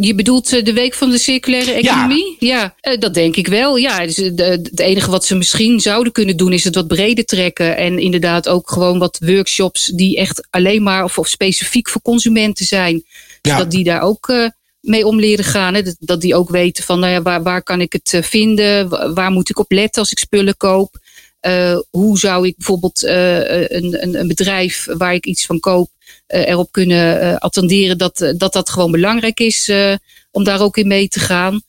je 0.00 0.14
bedoelt 0.14 0.64
de 0.64 0.72
week 0.72 0.94
van 0.94 1.10
de 1.10 1.18
circulaire 1.18 1.72
economie? 1.72 2.36
Ja, 2.38 2.74
ja 2.80 2.96
dat 2.96 3.14
denk 3.14 3.36
ik 3.36 3.46
wel. 3.46 3.76
Ja, 3.76 4.06
dus, 4.06 4.16
het 4.16 4.80
enige 4.80 5.10
wat 5.10 5.24
ze 5.24 5.34
misschien 5.34 5.80
zouden 5.80 6.12
kunnen 6.12 6.36
doen 6.36 6.52
is 6.52 6.64
het 6.64 6.74
wat 6.74 6.86
breder 6.86 7.24
trekken. 7.24 7.76
En 7.76 7.98
inderdaad 7.98 8.48
ook 8.48 8.70
gewoon 8.70 8.98
wat 8.98 9.18
workshops 9.20 9.86
die 9.86 10.16
echt 10.16 10.46
alleen 10.50 10.82
maar 10.82 11.04
of, 11.04 11.18
of 11.18 11.28
specifiek 11.28 11.88
voor 11.88 12.02
consumenten 12.02 12.66
zijn. 12.66 13.04
Zodat 13.42 13.62
ja. 13.62 13.64
die 13.64 13.84
daar 13.84 14.00
ook 14.00 14.52
mee 14.84 15.06
om 15.06 15.20
leren 15.20 15.44
gaan. 15.44 15.74
Hè? 15.74 15.82
Dat, 15.98 16.20
die 16.20 16.34
ook 16.34 16.50
weten 16.50 16.84
van 16.84 17.00
nou 17.00 17.12
ja, 17.12 17.22
waar, 17.22 17.42
waar 17.42 17.62
kan 17.62 17.80
ik 17.80 17.92
het 17.92 18.12
eh, 18.14 18.22
vinden? 18.22 18.88
Waar 19.14 19.30
moet 19.30 19.50
ik 19.50 19.58
op 19.58 19.72
letten 19.72 20.02
als 20.02 20.10
ik 20.10 20.18
spullen 20.18 20.56
koop? 20.56 21.02
Uh, 21.46 21.78
hoe 21.90 22.18
zou 22.18 22.46
ik 22.46 22.56
bijvoorbeeld 22.56 23.02
uh, 23.02 23.38
een, 23.70 24.02
een, 24.02 24.18
een, 24.18 24.28
bedrijf 24.28 24.86
waar 24.96 25.14
ik 25.14 25.26
iets 25.26 25.46
van 25.46 25.60
koop 25.60 25.90
erop 26.26 26.72
kunnen 26.72 27.38
attenderen 27.38 27.98
dat, 27.98 28.34
dat 28.36 28.52
dat 28.52 28.70
gewoon 28.70 28.90
belangrijk 28.90 29.40
is 29.40 29.72
om 30.30 30.44
daar 30.44 30.60
ook 30.60 30.76
in 30.76 30.86
mee 30.86 31.08
te 31.08 31.20
gaan? 31.20 31.62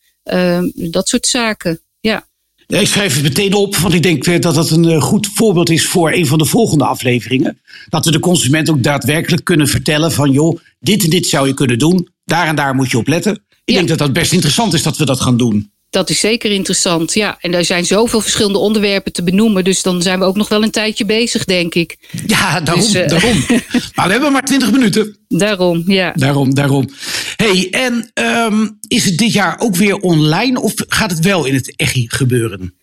dat 0.74 1.10
soort 1.10 1.27
zaken, 1.27 1.79
ja. 2.00 2.27
Ja, 2.67 2.79
ik 2.79 2.88
schrijf 2.88 3.13
het 3.13 3.24
meteen 3.24 3.53
op, 3.53 3.75
want 3.75 3.93
ik 3.93 4.03
denk 4.03 4.41
dat 4.41 4.55
dat 4.55 4.69
een 4.69 5.01
goed 5.01 5.27
voorbeeld 5.34 5.69
is 5.69 5.86
voor 5.86 6.12
een 6.12 6.27
van 6.27 6.38
de 6.38 6.45
volgende 6.45 6.86
afleveringen. 6.86 7.60
Dat 7.89 8.05
we 8.05 8.12
de 8.12 8.19
consument 8.19 8.69
ook 8.69 8.84
daadwerkelijk 8.84 9.43
kunnen 9.43 9.67
vertellen 9.67 10.12
van 10.12 10.31
joh, 10.31 10.60
dit 10.79 11.03
en 11.03 11.10
dit 11.10 11.27
zou 11.27 11.48
je 11.48 11.53
kunnen 11.53 11.79
doen 11.79 12.13
daar 12.25 12.48
en 12.48 12.55
daar 12.55 12.75
moet 12.75 12.91
je 12.91 12.98
op 12.98 13.08
letten. 13.08 13.44
Ik 13.65 13.75
denk 13.75 13.88
dat 13.88 13.98
dat 13.98 14.13
best 14.13 14.32
interessant 14.34 14.74
is 14.74 14.84
dat 14.84 14.98
we 14.98 15.05
dat 15.05 15.22
gaan 15.22 15.38
doen. 15.38 15.74
Dat 15.89 16.10
is 16.10 16.20
zeker 16.20 16.51
interessant, 16.51 17.13
ja. 17.13 17.38
En 17.39 17.53
er 17.53 17.65
zijn 17.65 17.86
zoveel 17.86 18.22
verschillende 18.22 18.58
onderwerpen 18.58 19.12
te 19.12 19.24
benoemen. 19.24 19.63
Dus 19.63 19.82
dan 19.82 20.01
zijn 20.01 20.20
we 20.20 20.25
ook 20.25 20.36
nog 20.36 20.50
wel 20.50 20.63
een 20.63 20.72
tijdje 20.72 21.05
bezig, 21.05 21.46
denk 21.46 21.75
ik. 21.75 21.98
Ja, 22.25 22.61
daarom. 22.61 22.83
Dus, 22.83 22.96
uh, 22.96 23.07
daarom. 23.07 23.46
maar 23.96 24.05
we 24.05 24.11
hebben 24.11 24.31
maar 24.31 24.46
20 24.46 24.72
minuten. 24.72 25.18
Daarom, 25.27 25.83
ja. 25.88 26.11
Daarom, 26.16 26.53
daarom. 26.53 26.90
hey, 27.35 27.68
en 27.72 28.11
um, 28.14 28.77
is 28.88 29.05
het 29.05 29.18
dit 29.18 29.33
jaar 29.33 29.59
ook 29.59 29.75
weer 29.75 29.96
online 29.96 30.61
of 30.61 30.74
gaat 30.75 31.11
het 31.11 31.20
wel 31.20 31.46
in 31.46 31.53
het 31.53 31.74
EGI 31.75 32.05
gebeuren? 32.07 32.77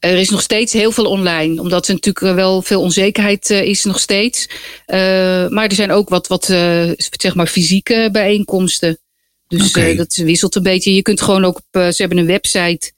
Er 0.00 0.18
is 0.18 0.30
nog 0.30 0.42
steeds 0.42 0.72
heel 0.72 0.92
veel 0.92 1.04
online, 1.04 1.60
omdat 1.60 1.88
er 1.88 1.94
natuurlijk 1.94 2.34
wel 2.36 2.62
veel 2.62 2.80
onzekerheid 2.80 3.50
uh, 3.50 3.62
is 3.62 3.84
nog 3.84 4.00
steeds. 4.00 4.48
Uh, 4.86 4.96
maar 5.48 5.64
er 5.64 5.72
zijn 5.72 5.90
ook 5.90 6.08
wat, 6.08 6.26
wat 6.26 6.48
uh, 6.48 6.90
zeg 6.96 7.34
maar 7.34 7.46
fysieke 7.46 8.08
bijeenkomsten. 8.12 8.98
Dus 9.46 9.68
okay. 9.68 9.96
dat 9.96 10.16
wisselt 10.16 10.54
een 10.54 10.62
beetje. 10.62 10.94
Je 10.94 11.02
kunt 11.02 11.20
gewoon 11.20 11.44
ook 11.44 11.56
op, 11.56 11.64
ze 11.70 11.94
hebben 11.96 12.18
een 12.18 12.26
website, 12.26 12.92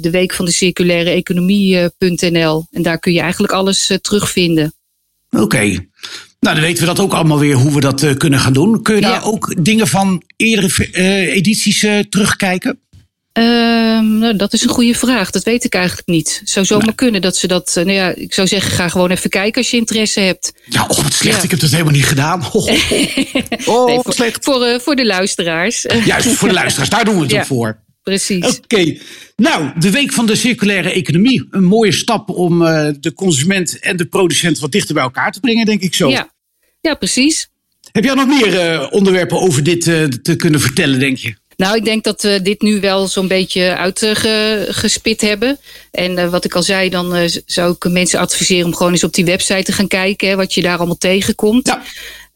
de 0.00 0.08
week 0.10 0.34
van 0.34 0.44
de 0.44 0.50
circulaire 0.50 1.10
economie.nl. 1.10 2.66
En 2.70 2.82
daar 2.82 2.98
kun 2.98 3.12
je 3.12 3.20
eigenlijk 3.20 3.52
alles 3.52 3.90
terugvinden. 4.00 4.74
Oké. 5.30 5.42
Okay. 5.42 5.88
Nou, 6.40 6.54
dan 6.54 6.60
weten 6.60 6.80
we 6.80 6.86
dat 6.86 7.00
ook 7.00 7.12
allemaal 7.12 7.38
weer 7.38 7.54
hoe 7.54 7.72
we 7.72 7.80
dat 7.80 8.16
kunnen 8.16 8.40
gaan 8.40 8.52
doen. 8.52 8.82
Kun 8.82 8.94
je 8.94 9.00
daar 9.00 9.24
ook 9.24 9.64
dingen 9.64 9.86
van 9.86 10.22
eerdere 10.36 11.30
edities 11.30 11.86
terugkijken? 12.08 12.80
Um, 13.38 14.18
nou, 14.18 14.36
dat 14.36 14.52
is 14.52 14.62
een 14.62 14.68
goede 14.68 14.94
vraag. 14.94 15.30
Dat 15.30 15.42
weet 15.42 15.64
ik 15.64 15.74
eigenlijk 15.74 16.08
niet. 16.08 16.36
Het 16.40 16.50
zou 16.50 16.66
zomaar 16.66 16.86
nee. 16.86 16.94
kunnen 16.94 17.20
dat 17.20 17.36
ze 17.36 17.46
dat. 17.46 17.72
Nou 17.74 17.92
ja, 17.92 18.14
ik 18.14 18.34
zou 18.34 18.48
zeggen, 18.48 18.70
ga 18.70 18.88
gewoon 18.88 19.10
even 19.10 19.30
kijken 19.30 19.60
als 19.60 19.70
je 19.70 19.76
interesse 19.76 20.20
hebt. 20.20 20.52
Ja, 20.68 20.82
oh, 20.82 21.02
wat 21.02 21.12
slecht. 21.12 21.36
Ja. 21.36 21.42
Ik 21.42 21.50
heb 21.50 21.60
dat 21.60 21.70
helemaal 21.70 21.92
niet 21.92 22.06
gedaan. 22.06 22.44
Oh, 22.52 22.54
oh 23.66 23.86
nee, 23.86 24.00
voor, 24.00 24.12
slecht. 24.12 24.44
Voor, 24.44 24.66
uh, 24.66 24.78
voor 24.78 24.96
de 24.96 25.06
luisteraars. 25.06 25.86
Juist, 26.04 26.28
voor 26.28 26.48
de 26.48 26.54
luisteraars. 26.54 26.90
Daar 26.90 27.04
doen 27.04 27.14
we 27.14 27.22
het 27.22 27.30
ja, 27.30 27.40
ook 27.40 27.46
voor. 27.46 27.78
Precies. 28.02 28.46
Oké. 28.46 28.56
Okay. 28.62 29.00
Nou, 29.36 29.70
de 29.78 29.90
week 29.90 30.12
van 30.12 30.26
de 30.26 30.36
circulaire 30.36 30.90
economie. 30.90 31.46
Een 31.50 31.64
mooie 31.64 31.92
stap 31.92 32.30
om 32.30 32.62
uh, 32.62 32.88
de 33.00 33.12
consument 33.12 33.78
en 33.78 33.96
de 33.96 34.04
producent 34.04 34.58
wat 34.58 34.72
dichter 34.72 34.94
bij 34.94 35.02
elkaar 35.02 35.32
te 35.32 35.40
brengen, 35.40 35.66
denk 35.66 35.80
ik 35.80 35.94
zo. 35.94 36.08
Ja, 36.08 36.30
ja 36.80 36.94
precies. 36.94 37.48
Heb 37.92 38.04
jij 38.04 38.14
nog 38.14 38.26
meer 38.26 38.72
uh, 38.72 38.86
onderwerpen 38.90 39.40
over 39.40 39.62
dit 39.62 39.82
te 40.22 40.34
kunnen 40.36 40.60
vertellen, 40.60 40.98
denk 40.98 41.16
je? 41.16 41.34
Nou, 41.56 41.76
ik 41.76 41.84
denk 41.84 42.04
dat 42.04 42.22
we 42.22 42.42
dit 42.42 42.62
nu 42.62 42.80
wel 42.80 43.08
zo'n 43.08 43.28
beetje 43.28 43.76
uitgespit 43.76 45.20
hebben. 45.20 45.58
En 45.90 46.18
uh, 46.18 46.28
wat 46.28 46.44
ik 46.44 46.54
al 46.54 46.62
zei, 46.62 46.88
dan 46.88 47.16
uh, 47.16 47.30
zou 47.46 47.74
ik 47.78 47.90
mensen 47.90 48.18
adviseren 48.18 48.66
om 48.66 48.74
gewoon 48.74 48.92
eens 48.92 49.04
op 49.04 49.14
die 49.14 49.24
website 49.24 49.62
te 49.62 49.72
gaan 49.72 49.88
kijken. 49.88 50.28
Hè, 50.28 50.36
wat 50.36 50.54
je 50.54 50.62
daar 50.62 50.76
allemaal 50.76 50.98
tegenkomt. 50.98 51.66
Ja. 51.66 51.82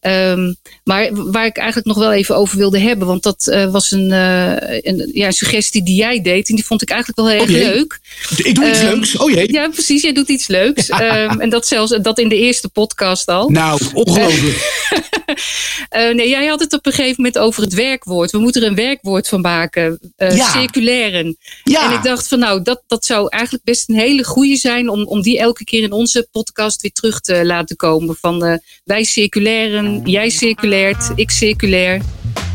Um, 0.02 0.56
maar 0.84 1.08
waar 1.12 1.46
ik 1.46 1.56
eigenlijk 1.56 1.86
nog 1.86 1.98
wel 1.98 2.12
even 2.12 2.36
over 2.36 2.58
wilde 2.58 2.78
hebben, 2.78 3.06
want 3.06 3.22
dat 3.22 3.48
uh, 3.50 3.70
was 3.70 3.90
een, 3.90 4.10
uh, 4.10 4.52
een, 4.60 5.10
ja, 5.12 5.30
suggestie 5.30 5.82
die 5.82 5.94
jij 5.94 6.22
deed. 6.22 6.48
En 6.48 6.54
die 6.54 6.64
vond 6.64 6.82
ik 6.82 6.90
eigenlijk 6.90 7.20
wel 7.20 7.28
heel 7.28 7.40
erg 7.40 7.50
oh 7.50 7.74
leuk. 7.74 8.00
Ik 8.36 8.54
doe 8.54 8.68
iets 8.68 8.80
um, 8.80 8.88
leuks. 8.88 9.16
Oh 9.16 9.30
jee. 9.30 9.52
Ja, 9.52 9.68
precies. 9.68 10.02
Jij 10.02 10.12
doet 10.12 10.28
iets 10.28 10.46
leuks. 10.46 10.90
um, 10.90 11.40
en 11.40 11.48
dat 11.48 11.66
zelfs 11.66 11.98
dat 12.02 12.18
in 12.18 12.28
de 12.28 12.36
eerste 12.36 12.68
podcast 12.68 13.28
al. 13.28 13.48
Nou, 13.48 13.80
ongelooflijk. 13.94 14.88
uh, 15.30 16.14
nee, 16.16 16.28
jij 16.28 16.46
had 16.46 16.60
het 16.60 16.72
op 16.72 16.86
een 16.86 16.92
gegeven 16.92 17.14
moment 17.16 17.38
over 17.38 17.62
het 17.62 17.74
werkwoord. 17.74 18.30
We 18.30 18.38
moeten 18.38 18.62
er 18.62 18.68
een 18.68 18.74
werkwoord 18.74 19.28
van 19.28 19.40
maken. 19.40 20.12
Ja. 20.16 20.50
Circulairen. 20.50 21.36
Ja. 21.64 21.86
En 21.86 21.96
ik 21.96 22.02
dacht 22.02 22.28
van 22.28 22.38
nou, 22.38 22.62
dat, 22.62 22.82
dat 22.86 23.04
zou 23.04 23.28
eigenlijk 23.28 23.64
best 23.64 23.88
een 23.88 23.94
hele 23.94 24.24
goede 24.24 24.56
zijn 24.56 24.88
om, 24.88 25.04
om 25.04 25.22
die 25.22 25.38
elke 25.38 25.64
keer 25.64 25.82
in 25.82 25.92
onze 25.92 26.28
podcast 26.32 26.82
weer 26.82 26.92
terug 26.92 27.20
te 27.20 27.46
laten 27.46 27.76
komen. 27.76 28.16
Van 28.20 28.60
wij 28.84 29.04
circulairen 29.04 30.00
jij 30.04 30.30
circulaert, 30.30 31.10
ik 31.14 31.30
circulair. 31.30 32.02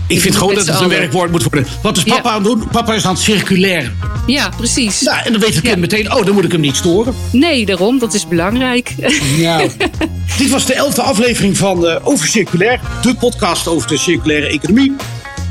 Ik 0.07 0.21
vind 0.21 0.35
gewoon 0.35 0.55
dat 0.55 0.67
het 0.67 0.79
een 0.79 0.89
werkwoord 0.89 1.31
moet 1.31 1.43
worden. 1.43 1.65
Wat 1.81 1.97
is 1.97 2.03
papa 2.03 2.29
ja. 2.29 2.35
aan 2.35 2.43
het 2.43 2.43
doen? 2.43 2.67
Papa 2.71 2.93
is 2.93 3.05
aan 3.05 3.13
het 3.13 3.23
circulair. 3.23 3.91
Ja, 4.27 4.49
precies. 4.57 5.01
Nou, 5.01 5.17
en 5.25 5.31
dan 5.31 5.41
weet 5.41 5.55
ik 5.55 5.65
ja. 5.65 5.75
meteen, 5.75 6.13
oh, 6.13 6.25
dan 6.25 6.33
moet 6.33 6.43
ik 6.43 6.51
hem 6.51 6.61
niet 6.61 6.75
storen. 6.75 7.13
Nee, 7.31 7.65
daarom. 7.65 7.99
Dat 7.99 8.13
is 8.13 8.27
belangrijk. 8.27 8.93
Ja. 9.37 9.65
Dit 10.37 10.49
was 10.49 10.65
de 10.65 10.73
elfde 10.73 11.01
aflevering 11.01 11.57
van 11.57 11.85
uh, 11.85 11.95
Over 12.03 12.27
Circulair. 12.27 12.79
De 13.01 13.15
podcast 13.15 13.67
over 13.67 13.87
de 13.87 13.97
circulaire 13.97 14.47
economie. 14.47 14.93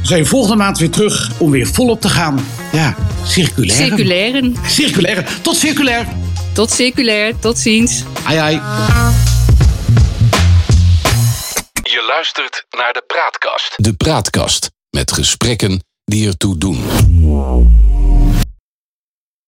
We 0.01 0.07
zijn 0.11 0.27
volgende 0.27 0.57
maand 0.57 0.79
weer 0.79 0.91
terug 0.91 1.31
om 1.39 1.51
weer 1.51 1.67
volop 1.67 2.01
te 2.01 2.09
gaan. 2.09 2.47
Ja, 2.73 2.97
circulair. 3.27 3.77
Circulairen. 3.77 4.57
Circulairen. 4.67 5.25
Tot 5.43 5.57
circulair. 5.57 6.07
Tot 6.53 6.71
circulair. 6.71 7.33
Tot 7.39 7.59
ziens. 7.59 8.03
Ai 8.25 8.37
ai. 8.37 8.61
Naar 12.71 12.93
de 12.93 13.05
Praatkast. 13.07 13.75
De 13.77 13.95
Praatkast 13.95 14.71
met 14.91 15.13
gesprekken 15.13 15.85
die 16.05 16.27
ertoe 16.27 16.59
doen. 16.59 16.84